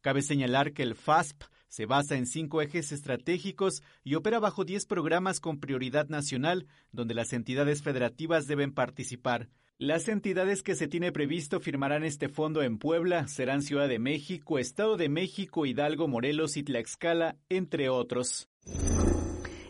[0.00, 4.86] Cabe señalar que el FASP se basa en cinco ejes estratégicos y opera bajo 10
[4.86, 9.48] programas con prioridad nacional, donde las entidades federativas deben participar.
[9.78, 14.58] Las entidades que se tiene previsto firmarán este fondo en Puebla serán Ciudad de México,
[14.58, 18.48] Estado de México, Hidalgo, Morelos y Tlaxcala, entre otros.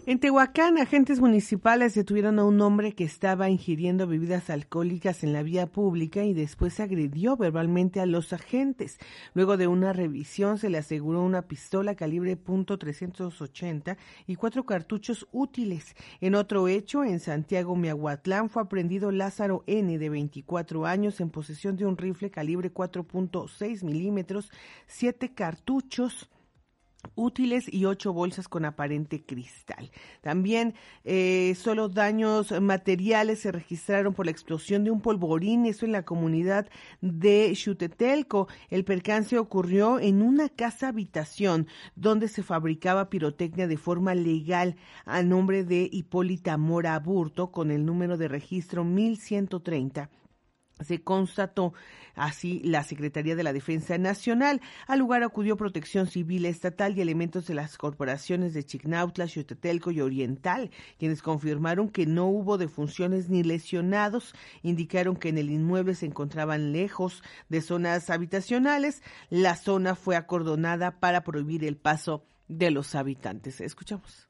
[0.08, 5.42] En Tehuacán, agentes municipales detuvieron a un hombre que estaba ingiriendo bebidas alcohólicas en la
[5.42, 9.00] vía pública y después agredió verbalmente a los agentes.
[9.34, 13.96] Luego de una revisión se le aseguró una pistola calibre .380
[14.28, 15.96] y cuatro cartuchos útiles.
[16.20, 21.76] En otro hecho, en Santiago Miahuatlán fue aprendido Lázaro N de 24 años en posesión
[21.76, 24.52] de un rifle calibre 4.6 milímetros,
[24.86, 26.30] siete cartuchos
[27.14, 29.90] útiles y ocho bolsas con aparente cristal.
[30.20, 35.92] También eh, solo daños materiales se registraron por la explosión de un polvorín, eso en
[35.92, 36.68] la comunidad
[37.00, 38.48] de Xutetelco.
[38.70, 45.22] El percance ocurrió en una casa habitación donde se fabricaba pirotecnia de forma legal a
[45.22, 50.10] nombre de Hipólita Mora Burto con el número de registro 1130
[50.80, 51.72] se constató
[52.14, 54.60] así la Secretaría de la Defensa Nacional.
[54.86, 60.00] Al lugar acudió Protección Civil Estatal y elementos de las corporaciones de Chignautla, Xotetelco y
[60.00, 64.34] Oriental, quienes confirmaron que no hubo defunciones ni lesionados.
[64.62, 69.02] Indicaron que en el inmueble se encontraban lejos de zonas habitacionales.
[69.30, 73.60] La zona fue acordonada para prohibir el paso de los habitantes.
[73.60, 74.25] Escuchamos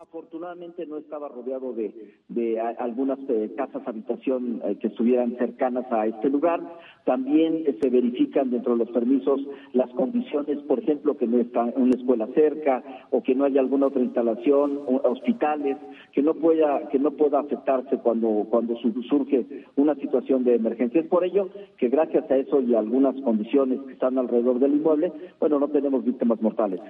[0.00, 1.92] afortunadamente no estaba rodeado de,
[2.28, 6.60] de algunas eh, casas habitación eh, que estuvieran cercanas a este lugar.
[7.04, 9.40] También eh, se verifican dentro de los permisos
[9.74, 13.88] las condiciones, por ejemplo, que no está una escuela cerca o que no haya alguna
[13.88, 15.76] otra instalación, hospitales,
[16.12, 21.02] que no pueda que no pueda afectarse cuando cuando surge una situación de emergencia.
[21.02, 24.76] Es por ello que gracias a eso y a algunas condiciones que están alrededor del
[24.76, 26.80] inmueble, bueno, no tenemos víctimas mortales.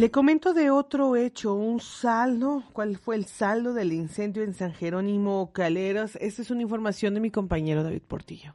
[0.00, 2.64] Le comento de otro hecho, un saldo.
[2.72, 6.16] ¿Cuál fue el saldo del incendio en San Jerónimo Caleros?
[6.22, 8.54] Esta es una información de mi compañero David Portillo.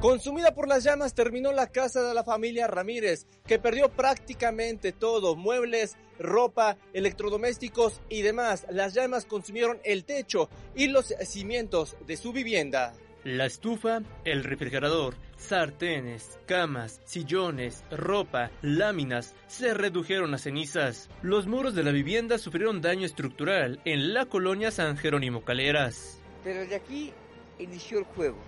[0.00, 5.36] Consumida por las llamas terminó la casa de la familia Ramírez, que perdió prácticamente todo,
[5.36, 8.66] muebles, ropa, electrodomésticos y demás.
[8.70, 12.92] Las llamas consumieron el techo y los cimientos de su vivienda.
[13.24, 21.10] La estufa, el refrigerador, sartenes, camas, sillones, ropa, láminas se redujeron a cenizas.
[21.20, 26.18] Los muros de la vivienda sufrieron daño estructural en la colonia San Jerónimo Caleras.
[26.44, 27.12] Pero de aquí
[27.58, 28.38] inició el juego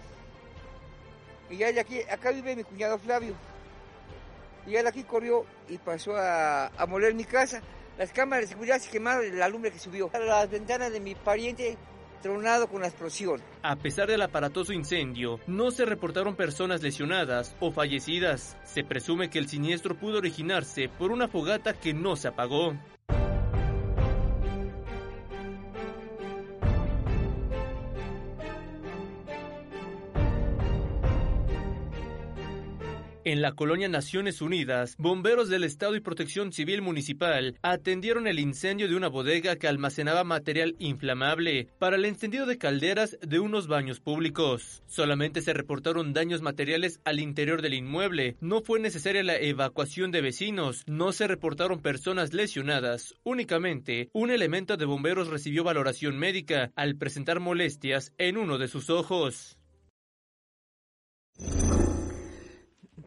[1.52, 3.35] y ya de aquí, acá vive mi cuñado Flavio.
[4.66, 7.61] Y él aquí corrió y pasó a, a moler mi casa.
[7.98, 10.11] Las cámaras de seguridad se quemaron la lumbre que subió.
[10.12, 11.77] Las ventanas de mi pariente
[12.22, 13.42] tronado con la explosión.
[13.62, 18.57] A pesar del aparatoso incendio, no se reportaron personas lesionadas o fallecidas.
[18.64, 22.75] Se presume que el siniestro pudo originarse por una fogata que no se apagó.
[33.24, 38.88] En la colonia Naciones Unidas, bomberos del Estado y Protección Civil Municipal atendieron el incendio
[38.88, 44.00] de una bodega que almacenaba material inflamable para el encendido de calderas de unos baños
[44.00, 44.82] públicos.
[44.88, 48.37] Solamente se reportaron daños materiales al interior del inmueble.
[48.40, 50.82] No fue necesaria la evacuación de vecinos.
[50.88, 53.14] No se reportaron personas lesionadas.
[53.22, 58.90] Únicamente, un elemento de bomberos recibió valoración médica al presentar molestias en uno de sus
[58.90, 59.58] ojos.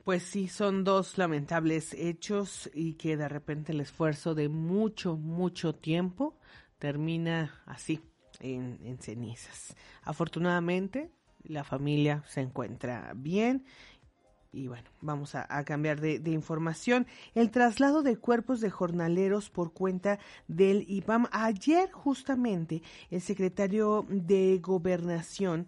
[0.05, 5.73] Pues sí, son dos lamentables hechos y que de repente el esfuerzo de mucho, mucho
[5.73, 6.37] tiempo
[6.77, 7.99] termina así,
[8.39, 9.75] en, cenizas.
[10.03, 11.09] Afortunadamente,
[11.41, 13.65] la familia se encuentra bien
[14.51, 17.07] y bueno, vamos a, cambiar de, de, información.
[17.33, 21.25] El traslado de cuerpos de jornaleros por cuenta del IPAM.
[21.31, 25.67] Ayer justamente el secretario de Gobernación,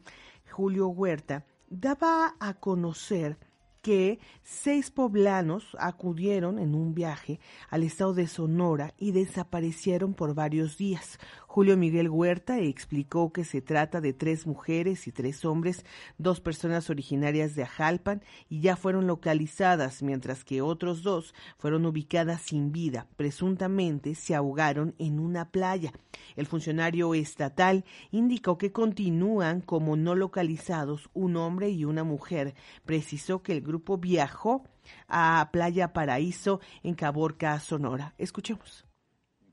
[0.52, 3.47] Julio Huerta, daba a conocer
[3.88, 10.78] que seis poblanos acudieron en un viaje al estado de Sonora y desaparecieron por varios
[10.78, 11.20] días.
[11.58, 15.86] Julio Miguel Huerta explicó que se trata de tres mujeres y tres hombres,
[16.20, 22.44] dos personas originarias de Ajalpan y ya fueron localizadas, mientras que otros dos fueron ubicadas
[22.44, 23.08] sin vida.
[23.16, 25.94] Presuntamente se ahogaron en una playa.
[26.36, 32.54] El funcionario estatal indicó que continúan como no localizados un hombre y una mujer.
[32.86, 34.62] Precisó que el grupo viajó
[35.08, 38.14] a Playa Paraíso en Caborca, Sonora.
[38.20, 38.87] Escuchemos.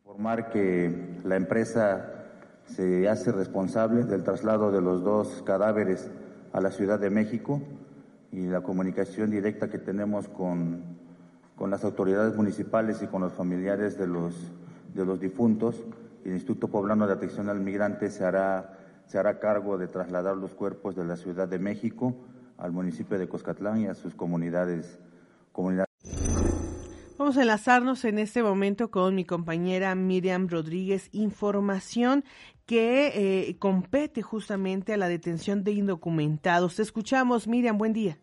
[0.06, 2.26] Informar que la empresa
[2.66, 6.10] se hace responsable del traslado de los dos cadáveres
[6.52, 7.62] a la Ciudad de México
[8.30, 10.82] y la comunicación directa que tenemos con,
[11.56, 14.52] con las autoridades municipales y con los familiares de los,
[14.92, 15.82] de los difuntos.
[16.22, 18.76] El Instituto Poblano de Atención al Migrante se hará,
[19.06, 22.14] se hará cargo de trasladar los cuerpos de la Ciudad de México
[22.58, 24.98] al municipio de Coscatlán y a sus comunidades.
[25.50, 25.93] comunidades.
[27.24, 31.08] Vamos a enlazarnos en este momento con mi compañera Miriam Rodríguez.
[31.12, 32.22] Información
[32.66, 33.12] que
[33.48, 36.76] eh, compete justamente a la detención de indocumentados.
[36.76, 37.78] Te escuchamos, Miriam.
[37.78, 38.18] Buen día.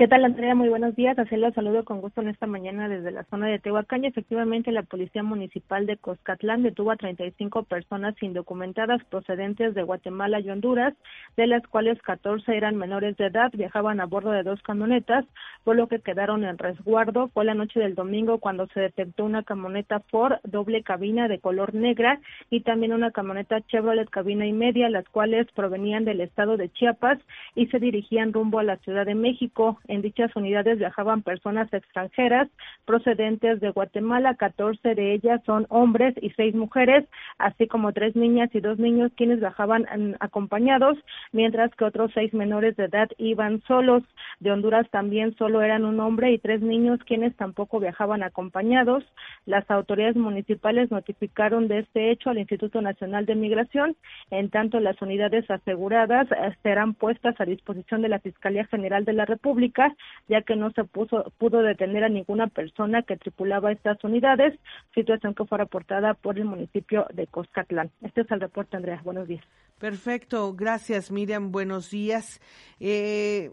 [0.00, 0.54] ¿Qué tal, Andrea?
[0.54, 1.18] Muy buenos días.
[1.18, 4.06] Hacerlo saludo con gusto en esta mañana desde la zona de Tehuacán.
[4.06, 10.48] Efectivamente, la Policía Municipal de Coscatlán detuvo a 35 personas indocumentadas procedentes de Guatemala y
[10.48, 10.94] Honduras,
[11.36, 15.26] de las cuales 14 eran menores de edad, viajaban a bordo de dos camionetas,
[15.64, 17.28] por lo que quedaron en resguardo.
[17.34, 21.74] Fue la noche del domingo cuando se detectó una camioneta Ford doble cabina de color
[21.74, 26.70] negra y también una camioneta Chevrolet cabina y media, las cuales provenían del estado de
[26.70, 27.18] Chiapas
[27.54, 29.78] y se dirigían rumbo a la Ciudad de México.
[29.90, 32.48] En dichas unidades viajaban personas extranjeras
[32.84, 38.50] procedentes de Guatemala, 14 de ellas son hombres y seis mujeres, así como tres niñas
[38.54, 39.86] y dos niños quienes viajaban
[40.20, 40.96] acompañados,
[41.32, 44.04] mientras que otros seis menores de edad iban solos.
[44.38, 49.02] De Honduras también solo eran un hombre y tres niños quienes tampoco viajaban acompañados.
[49.44, 53.96] Las autoridades municipales notificaron de este hecho al Instituto Nacional de Migración,
[54.30, 59.14] en tanto las unidades aseguradas eh, serán puestas a disposición de la Fiscalía General de
[59.14, 59.79] la República
[60.28, 64.58] ya que no se puso, pudo detener a ninguna persona que tripulaba estas unidades,
[64.94, 67.90] situación que fue reportada por el municipio de Coscatlán.
[68.02, 69.00] Este es el reporte, Andrea.
[69.04, 69.44] Buenos días.
[69.78, 72.40] Perfecto, gracias Miriam, buenos días.
[72.80, 73.50] Eh,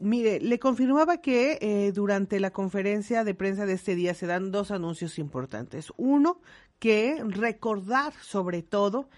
[0.00, 4.50] mire, le confirmaba que eh, durante la conferencia de prensa de este día se dan
[4.50, 5.92] dos anuncios importantes.
[5.96, 6.40] Uno,
[6.80, 9.08] que recordar sobre todo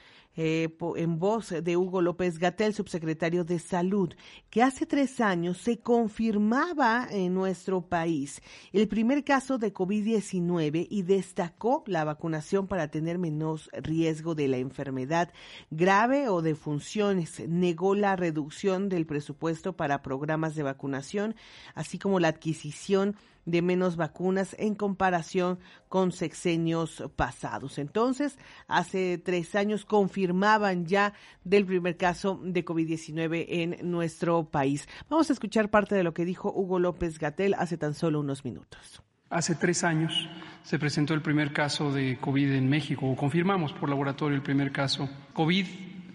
[0.42, 4.14] eh, en voz de Hugo López Gatel, subsecretario de Salud,
[4.48, 8.40] que hace tres años se confirmaba en nuestro país
[8.72, 14.56] el primer caso de COVID-19 y destacó la vacunación para tener menos riesgo de la
[14.56, 15.30] enfermedad
[15.70, 17.46] grave o de funciones.
[17.46, 21.34] Negó la reducción del presupuesto para programas de vacunación,
[21.74, 23.14] así como la adquisición
[23.44, 27.78] de menos vacunas en comparación con sexenios pasados.
[27.78, 28.38] Entonces,
[28.68, 31.14] hace tres años confirmaban ya
[31.44, 34.88] del primer caso de COVID-19 en nuestro país.
[35.08, 38.44] Vamos a escuchar parte de lo que dijo Hugo López Gatel hace tan solo unos
[38.44, 39.02] minutos.
[39.30, 40.28] Hace tres años
[40.64, 44.72] se presentó el primer caso de COVID en México, o confirmamos por laboratorio el primer
[44.72, 45.08] caso.
[45.34, 45.66] COVID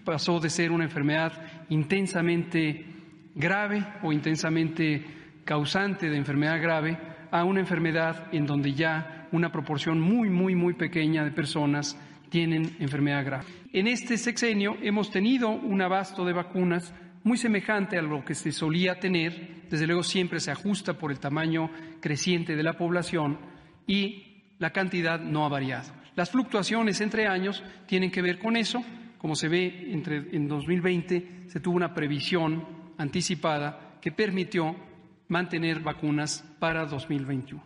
[0.04, 1.32] pasó de ser una enfermedad
[1.70, 2.84] intensamente
[3.34, 5.04] grave o intensamente
[5.44, 6.98] causante de enfermedad grave
[7.30, 11.98] a una enfermedad en donde ya una proporción muy, muy, muy pequeña de personas
[12.28, 13.44] tienen enfermedad grave.
[13.72, 16.92] En este sexenio hemos tenido un abasto de vacunas
[17.24, 21.18] muy semejante a lo que se solía tener, desde luego siempre se ajusta por el
[21.18, 21.70] tamaño
[22.00, 23.38] creciente de la población
[23.86, 25.92] y la cantidad no ha variado.
[26.14, 28.82] Las fluctuaciones entre años tienen que ver con eso.
[29.18, 32.64] Como se ve, entre, en 2020 se tuvo una previsión
[32.96, 34.74] anticipada que permitió
[35.28, 37.64] mantener vacunas para 2021.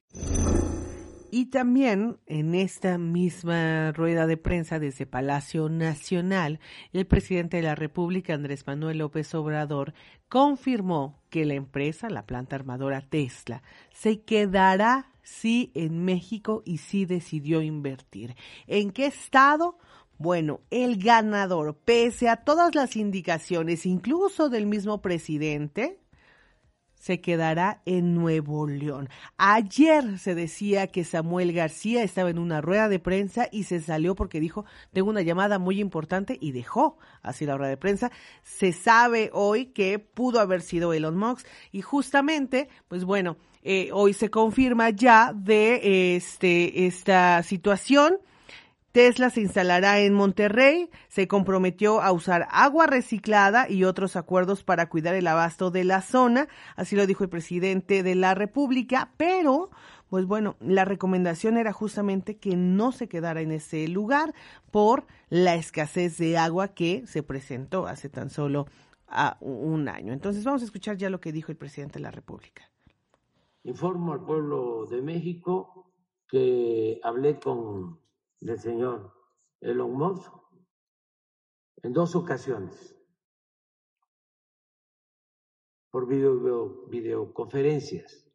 [1.33, 6.59] Y también en esta misma rueda de prensa desde Palacio Nacional,
[6.93, 9.95] el presidente de la República, Andrés Manuel López Obrador,
[10.29, 17.05] confirmó que la empresa, la planta armadora Tesla, se quedará sí en México y sí
[17.05, 18.35] decidió invertir.
[18.67, 19.79] ¿En qué estado?
[20.19, 26.01] Bueno, el ganador, pese a todas las indicaciones, incluso del mismo presidente,
[27.01, 29.09] se quedará en Nuevo León.
[29.39, 34.15] Ayer se decía que Samuel García estaba en una rueda de prensa y se salió
[34.15, 38.13] porque dijo, tengo una llamada muy importante y dejó así la rueda de prensa.
[38.43, 44.13] Se sabe hoy que pudo haber sido Elon Musk y justamente, pues bueno, eh, hoy
[44.13, 48.19] se confirma ya de este, esta situación
[48.93, 54.89] Tesla se instalará en Monterrey, se comprometió a usar agua reciclada y otros acuerdos para
[54.89, 59.71] cuidar el abasto de la zona, así lo dijo el presidente de la República, pero
[60.09, 64.35] pues bueno, la recomendación era justamente que no se quedara en ese lugar
[64.73, 68.67] por la escasez de agua que se presentó hace tan solo
[69.07, 70.13] a un año.
[70.13, 72.69] Entonces vamos a escuchar ya lo que dijo el presidente de la República.
[73.63, 75.93] Informo al pueblo de México
[76.27, 78.01] que hablé con
[78.41, 79.13] el señor
[79.61, 80.33] Elon Musk
[81.83, 82.97] en dos ocasiones
[85.91, 88.27] por video, videoconferencias.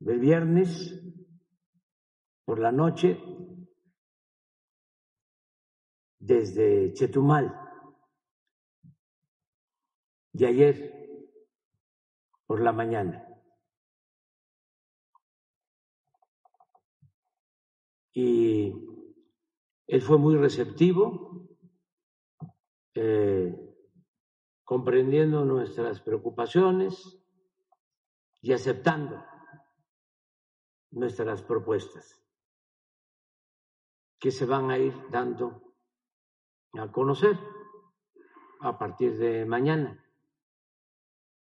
[0.00, 1.02] El viernes
[2.44, 3.18] por la noche
[6.18, 7.54] desde Chetumal
[10.32, 10.90] y ayer
[12.46, 13.26] por la mañana.
[18.12, 18.89] Y
[19.90, 21.48] él fue muy receptivo,
[22.94, 23.52] eh,
[24.62, 27.20] comprendiendo nuestras preocupaciones
[28.40, 29.20] y aceptando
[30.92, 32.24] nuestras propuestas
[34.20, 35.74] que se van a ir dando
[36.74, 37.36] a conocer
[38.60, 40.06] a partir de mañana.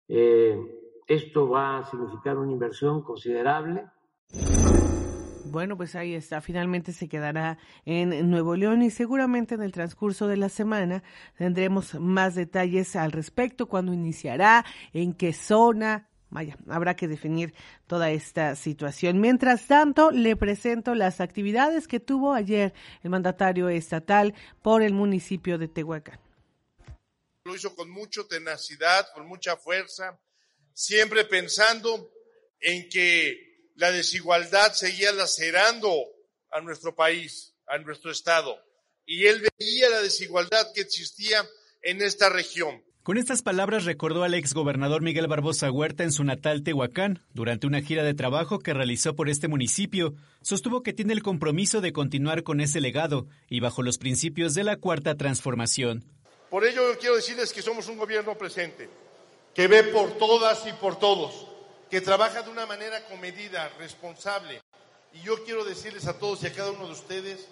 [0.09, 0.59] Eh,
[1.07, 3.91] esto va a significar una inversión considerable
[5.51, 6.41] bueno, pues ahí está.
[6.41, 11.03] Finalmente se quedará en Nuevo León y seguramente en el transcurso de la semana
[11.37, 16.09] tendremos más detalles al respecto, cuándo iniciará, en qué zona.
[16.31, 17.55] Vaya, habrá que definir
[17.87, 19.19] toda esta situación.
[19.19, 25.57] Mientras tanto, le presento las actividades que tuvo ayer el mandatario estatal por el municipio
[25.57, 26.21] de Tehuacán.
[27.45, 30.21] Lo hizo con mucha tenacidad, con mucha fuerza,
[30.75, 32.11] siempre pensando
[32.61, 33.48] en que
[33.79, 35.95] la desigualdad seguía lacerando
[36.51, 38.59] a nuestro país, a nuestro Estado.
[39.07, 41.49] Y él veía la desigualdad que existía
[41.83, 42.83] en esta región.
[43.05, 47.81] Con estas palabras recordó al exgobernador Miguel Barbosa Huerta en su natal Tehuacán, durante una
[47.81, 50.15] gira de trabajo que realizó por este municipio.
[50.43, 54.65] Sostuvo que tiene el compromiso de continuar con ese legado y bajo los principios de
[54.65, 56.05] la cuarta transformación.
[56.51, 58.91] Por ello quiero decirles que somos un gobierno presente,
[59.55, 61.48] que ve por todas y por todos,
[61.91, 64.61] que trabaja de una manera comedida, responsable.
[65.15, 67.49] Y yo quiero decirles a todos y a cada uno de ustedes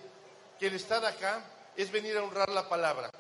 [0.59, 1.45] que el estar acá
[1.77, 3.11] es venir a honrar la palabra.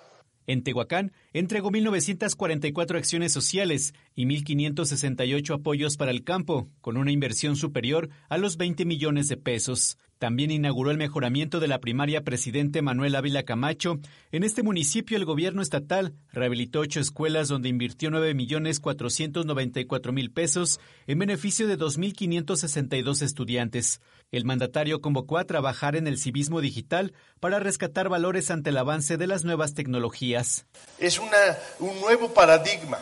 [0.46, 7.56] En Tehuacán entregó 1.944 acciones sociales y 1.568 apoyos para el campo, con una inversión
[7.56, 9.98] superior a los 20 millones de pesos.
[10.18, 13.98] También inauguró el mejoramiento de la primaria presidente Manuel Ávila Camacho.
[14.32, 20.30] En este municipio, el gobierno estatal rehabilitó ocho escuelas donde invirtió 9 millones 494 mil
[20.30, 24.00] pesos en beneficio de 2.562 estudiantes.
[24.32, 29.18] El mandatario convocó a trabajar en el civismo digital para rescatar valores ante el avance
[29.18, 30.64] de las nuevas tecnologías.
[30.98, 32.98] Es un nuevo paradigma,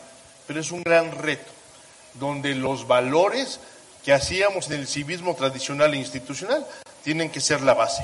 [0.49, 1.53] pero es un gran reto,
[2.19, 3.61] donde los valores
[4.05, 6.67] que hacíamos en el civismo tradicional e institucional
[7.05, 8.03] tienen que ser la base.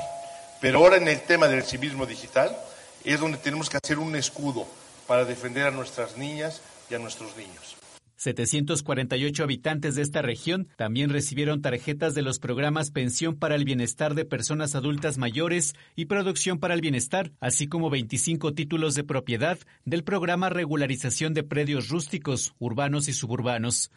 [0.61, 2.55] Pero ahora en el tema del civismo digital
[3.03, 4.67] es donde tenemos que hacer un escudo
[5.07, 7.75] para defender a nuestras niñas y a nuestros niños.
[8.21, 14.13] 748 habitantes de esta región también recibieron tarjetas de los programas Pensión para el Bienestar
[14.13, 19.57] de Personas Adultas Mayores y Producción para el Bienestar, así como 25 títulos de propiedad
[19.85, 23.89] del programa Regularización de Predios Rústicos, Urbanos y Suburbanos.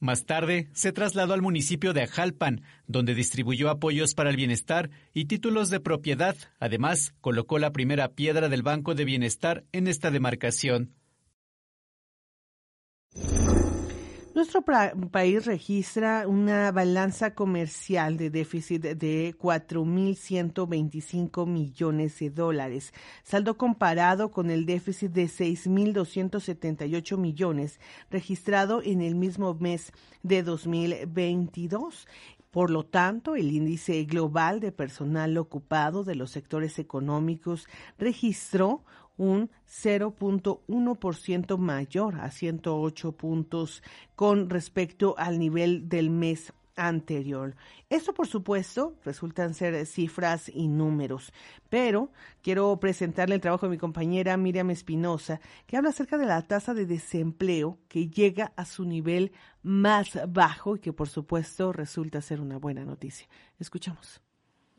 [0.00, 5.26] Más tarde, se trasladó al municipio de Ajalpan, donde distribuyó apoyos para el bienestar y
[5.26, 6.36] títulos de propiedad.
[6.58, 10.94] Además, colocó la primera piedra del Banco de Bienestar en esta demarcación.
[14.40, 24.30] Nuestro país registra una balanza comercial de déficit de 4.125 millones de dólares, saldo comparado
[24.30, 27.80] con el déficit de 6.278 millones
[28.10, 32.08] registrado en el mismo mes de 2022.
[32.50, 37.68] Por lo tanto, el índice global de personal ocupado de los sectores económicos
[37.98, 38.86] registró
[39.20, 43.82] un 0.1% mayor a 108 puntos
[44.16, 47.54] con respecto al nivel del mes anterior.
[47.90, 51.34] Esto, por supuesto, resultan ser cifras y números,
[51.68, 52.10] pero
[52.40, 56.72] quiero presentarle el trabajo de mi compañera Miriam Espinosa, que habla acerca de la tasa
[56.72, 62.40] de desempleo que llega a su nivel más bajo y que, por supuesto, resulta ser
[62.40, 63.28] una buena noticia.
[63.58, 64.29] Escuchamos.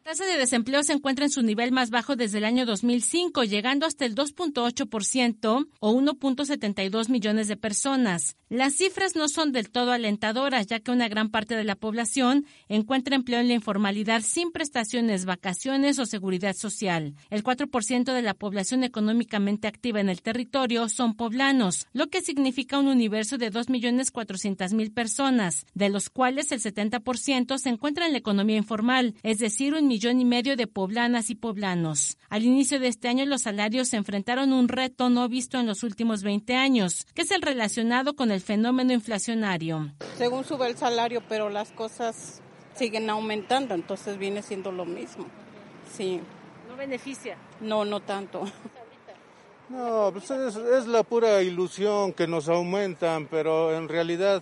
[0.03, 3.85] Tasa de desempleo se encuentra en su nivel más bajo desde el año 2005, llegando
[3.85, 8.35] hasta el 2.8% o 1.72 millones de personas.
[8.49, 12.47] Las cifras no son del todo alentadoras, ya que una gran parte de la población
[12.67, 17.13] encuentra empleo en la informalidad sin prestaciones, vacaciones o seguridad social.
[17.29, 22.79] El 4% de la población económicamente activa en el territorio son poblanos, lo que significa
[22.79, 28.57] un universo de 2.400.000 personas, de los cuales el 70% se encuentra en la economía
[28.57, 32.17] informal, es decir, un millón y medio de poblanas y poblanos.
[32.29, 35.67] Al inicio de este año los salarios se enfrentaron a un reto no visto en
[35.67, 39.91] los últimos 20 años, que es el relacionado con el fenómeno inflacionario.
[40.17, 42.41] Según sube el salario, pero las cosas
[42.73, 45.25] siguen aumentando, entonces viene siendo lo mismo.
[45.93, 46.21] Sí.
[46.69, 47.35] ¿No beneficia?
[47.59, 48.45] No, no tanto.
[49.67, 54.41] No, pues es, es la pura ilusión que nos aumentan, pero en realidad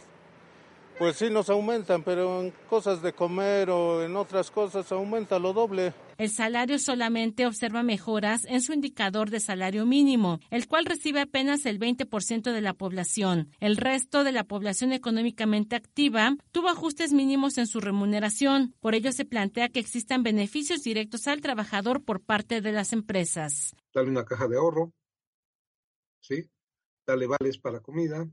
[1.00, 5.54] pues sí nos aumentan, pero en cosas de comer o en otras cosas aumenta lo
[5.54, 5.94] doble.
[6.18, 11.66] El salario solamente observa mejoras en su indicador de salario mínimo, el cual recibe apenas
[11.66, 13.50] el 20% de la población.
[13.62, 18.76] El resto de la población económicamente activa tuvo ajustes mínimos en su remuneración.
[18.82, 23.74] Por ello se plantea que existan beneficios directos al trabajador por parte de las empresas.
[23.94, 24.92] Dale una caja de ahorro,
[26.20, 26.50] ¿sí?
[27.08, 28.28] Dale vales para comida.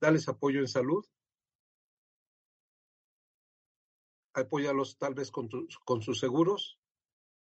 [0.00, 1.04] Dales apoyo en salud,
[4.34, 5.48] apóyalos tal vez con,
[5.84, 6.78] con sus seguros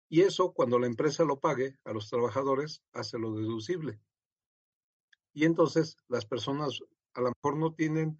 [0.09, 3.99] y eso cuando la empresa lo pague a los trabajadores, hace lo deducible.
[5.33, 6.79] Y entonces las personas
[7.13, 8.17] a lo mejor no tienen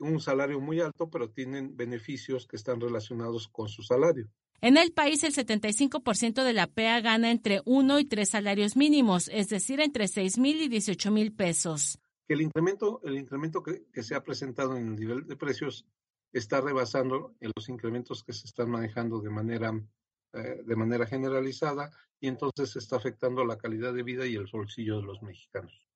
[0.00, 4.28] un salario muy alto, pero tienen beneficios que están relacionados con su salario.
[4.60, 9.28] En el país, el 75% de la PEA gana entre uno y tres salarios mínimos,
[9.28, 11.98] es decir, entre 6 mil y 18 mil pesos.
[12.26, 15.86] Que el incremento, el incremento que, se ha presentado en el nivel de precios
[16.32, 19.72] está rebasando en los incrementos que se están manejando de manera,
[20.32, 24.98] eh, de manera generalizada y entonces está afectando la calidad de vida y el bolsillo
[24.98, 25.86] de los mexicanos.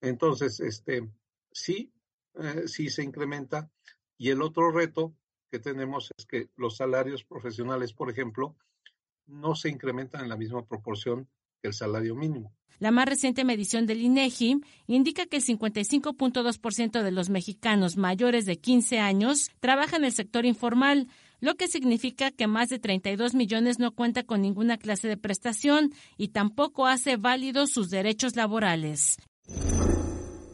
[0.00, 1.10] Entonces, este,
[1.50, 1.92] sí,
[2.34, 3.70] eh, sí se incrementa
[4.16, 5.14] y el otro reto
[5.50, 8.56] que tenemos es que los salarios profesionales, por ejemplo,
[9.26, 11.28] no se incrementan en la misma proporción
[11.68, 12.52] el salario mínimo.
[12.82, 18.58] La más reciente medición del INEGI indica que el 55.2% de los mexicanos mayores de
[18.58, 21.06] 15 años trabaja en el sector informal,
[21.38, 25.92] lo que significa que más de 32 millones no cuenta con ninguna clase de prestación
[26.16, 29.16] y tampoco hace válidos sus derechos laborales.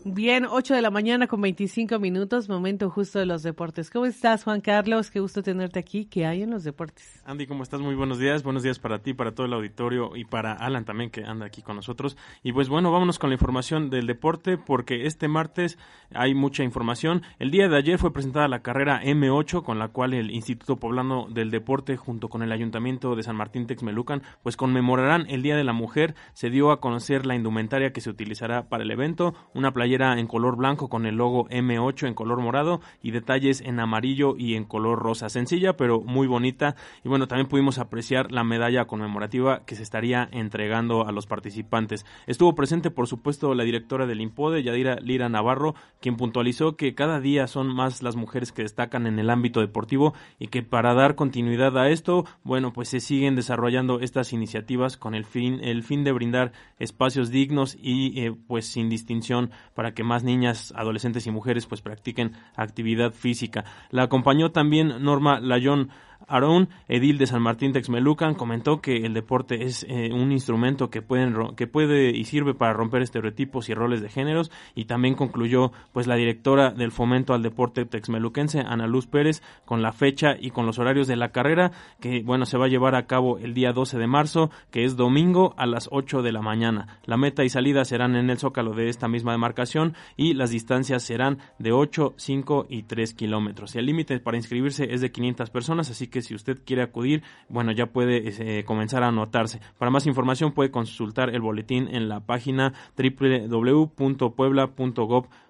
[0.05, 3.91] Bien, 8 de la mañana con 25 minutos, momento justo de los deportes.
[3.91, 5.11] ¿Cómo estás, Juan Carlos?
[5.11, 6.07] Qué gusto tenerte aquí.
[6.07, 7.21] ¿Qué hay en los deportes?
[7.25, 7.81] Andy, ¿cómo estás?
[7.81, 8.43] Muy buenos días.
[8.43, 11.63] Buenos días para ti, para todo el auditorio y para Alan también que anda aquí
[11.63, 12.17] con nosotros.
[12.43, 15.79] Y pues bueno, vámonos con la información del deporte porque este martes
[16.15, 17.23] hay mucha información.
[17.39, 21.27] El día de ayer fue presentada la carrera M8 con la cual el Instituto Poblano
[21.29, 25.65] del Deporte junto con el Ayuntamiento de San Martín Texmelucan pues conmemorarán el Día de
[25.65, 26.15] la Mujer.
[26.33, 30.27] Se dio a conocer la indumentaria que se utilizará para el evento, una playera en
[30.27, 34.65] color blanco con el logo M8 en color morado y detalles en amarillo y en
[34.65, 35.31] color rosa.
[35.31, 40.29] Sencilla pero muy bonita y bueno, también pudimos apreciar la medalla conmemorativa que se estaría
[40.31, 42.05] entregando a los participantes.
[42.27, 47.19] Estuvo presente por supuesto la directora del IMPODE, Yadira Lira Navarro, quien puntualizó que cada
[47.21, 51.15] día son más las mujeres que destacan en el ámbito deportivo y que para dar
[51.15, 56.05] continuidad a esto, bueno, pues se siguen desarrollando estas iniciativas con el fin el fin
[56.05, 61.31] de brindar espacios dignos y eh, pues sin distinción para que más niñas, adolescentes y
[61.31, 63.65] mujeres pues practiquen actividad física.
[63.91, 65.91] La acompañó también Norma Layón
[66.27, 71.03] Aarón, edil de San Martín Texmelucan, comentó que el deporte es eh, un instrumento que,
[71.03, 75.73] pueden, que puede y sirve para romper estereotipos y roles de géneros y también concluyó
[75.93, 80.51] pues la directora del fomento al deporte texmeluquense, Ana Luz Pérez, con la fecha y
[80.51, 83.55] con los horarios de la carrera que bueno se va a llevar a cabo el
[83.55, 86.99] día 12 de marzo, que es domingo a las 8 de la mañana.
[87.05, 91.03] La meta y salida serán en el zócalo de esta misma demarcación y las distancias
[91.03, 93.75] serán de 8, 5 y 3 kilómetros.
[93.75, 97.23] Y el límite para inscribirse es de 500 personas, así que si usted quiere acudir,
[97.49, 99.61] bueno, ya puede eh, comenzar a anotarse.
[99.79, 105.48] Para más información puede consultar el boletín en la página www.puebla.gov.mx.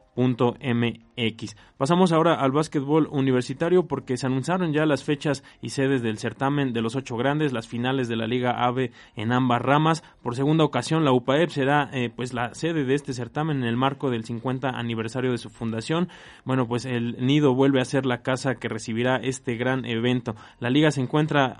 [1.77, 6.73] Pasamos ahora al básquetbol universitario porque se anunciaron ya las fechas y sedes del certamen
[6.73, 10.03] de los ocho grandes, las finales de la Liga AVE en ambas ramas.
[10.23, 13.77] Por segunda ocasión, la UPAEP será eh, pues la sede de este certamen en el
[13.77, 16.09] marco del 50 aniversario de su fundación.
[16.45, 20.35] Bueno, pues el Nido vuelve a ser la casa que recibirá este gran evento.
[20.59, 21.57] La liga se encuentra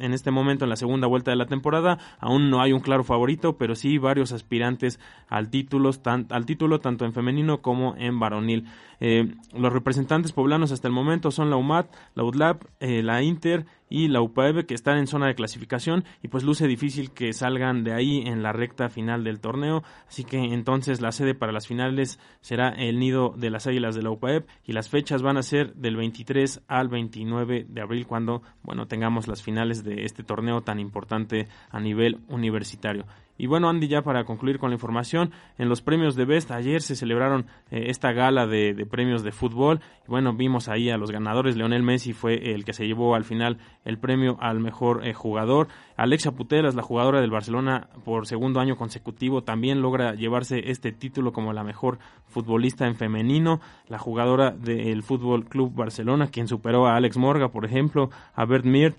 [0.00, 1.98] en este momento en la segunda vuelta de la temporada.
[2.18, 4.98] Aún no hay un claro favorito, pero sí varios aspirantes
[5.28, 8.66] al título, tan- al título tanto en femenino como en varonil.
[9.00, 13.64] Eh, los representantes poblanos hasta el momento son la UMAT, la UDLAP, eh, la Inter
[13.88, 17.82] y la UPAEB que están en zona de clasificación y pues luce difícil que salgan
[17.82, 21.66] de ahí en la recta final del torneo, así que entonces la sede para las
[21.66, 25.42] finales será el nido de las Águilas de la UPAEB y las fechas van a
[25.42, 30.60] ser del 23 al 29 de abril cuando bueno tengamos las finales de este torneo
[30.60, 33.06] tan importante a nivel universitario.
[33.40, 36.82] Y bueno, Andy, ya para concluir con la información, en los premios de Best ayer
[36.82, 39.80] se celebraron eh, esta gala de, premios de fútbol.
[40.06, 41.56] Y bueno, vimos ahí a los ganadores.
[41.56, 45.68] Leonel Messi fue el que se llevó al final el premio al mejor eh, jugador.
[45.96, 51.32] Alexia Putelas, la jugadora del Barcelona por segundo año consecutivo, también logra llevarse este título
[51.32, 53.62] como la mejor futbolista en femenino.
[53.88, 58.66] La jugadora del Fútbol Club Barcelona, quien superó a Alex Morga, por ejemplo, a Bert
[58.66, 58.96] Mir,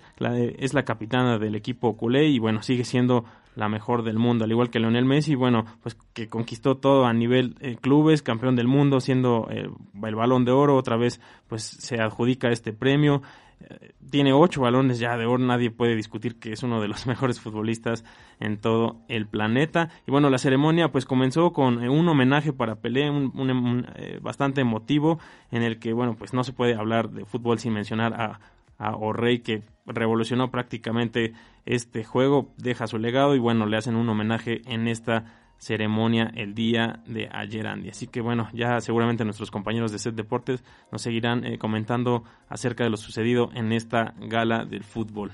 [0.58, 3.24] es la capitana del equipo culé y bueno, sigue siendo
[3.54, 7.12] la mejor del mundo, al igual que Lionel Messi, bueno, pues que conquistó todo a
[7.12, 9.68] nivel eh, clubes, campeón del mundo, siendo eh,
[10.02, 13.22] el balón de oro, otra vez pues se adjudica este premio,
[13.60, 17.06] eh, tiene ocho balones ya de oro, nadie puede discutir que es uno de los
[17.08, 18.04] mejores futbolistas
[18.40, 19.90] en todo el planeta.
[20.06, 23.86] Y bueno, la ceremonia pues comenzó con un homenaje para Pelé, un, un
[24.22, 25.18] bastante emotivo,
[25.50, 28.40] en el que bueno, pues no se puede hablar de fútbol sin mencionar a
[28.82, 31.32] a O'Reilly que revolucionó prácticamente
[31.64, 35.24] este juego, deja su legado y bueno, le hacen un homenaje en esta
[35.58, 37.90] ceremonia el día de ayer, Andy.
[37.90, 42.82] Así que bueno, ya seguramente nuestros compañeros de Set Deportes nos seguirán eh, comentando acerca
[42.82, 45.30] de lo sucedido en esta gala del fútbol.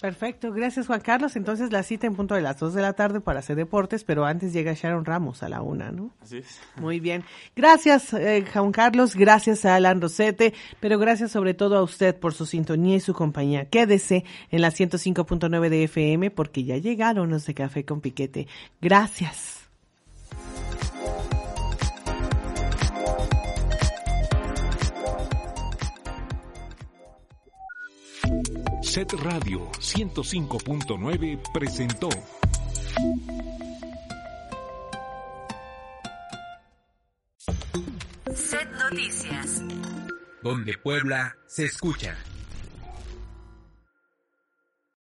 [0.00, 1.36] Perfecto, gracias Juan Carlos.
[1.36, 4.26] Entonces la cita en punto de las 2 de la tarde para hacer deportes, pero
[4.26, 6.10] antes llega Sharon Ramos a la una, ¿no?
[6.20, 6.60] Así es.
[6.76, 7.24] Muy bien.
[7.54, 12.34] Gracias eh, Juan Carlos, gracias a Alan Rosete, pero gracias sobre todo a usted por
[12.34, 13.70] su sintonía y su compañía.
[13.70, 18.48] Quédese en la 105.9 de FM porque ya llegaron los de Café con Piquete.
[18.82, 19.55] Gracias.
[28.96, 32.08] Set Radio 105.9 presentó.
[38.34, 39.62] Set Noticias.
[40.42, 42.16] Donde Puebla se escucha.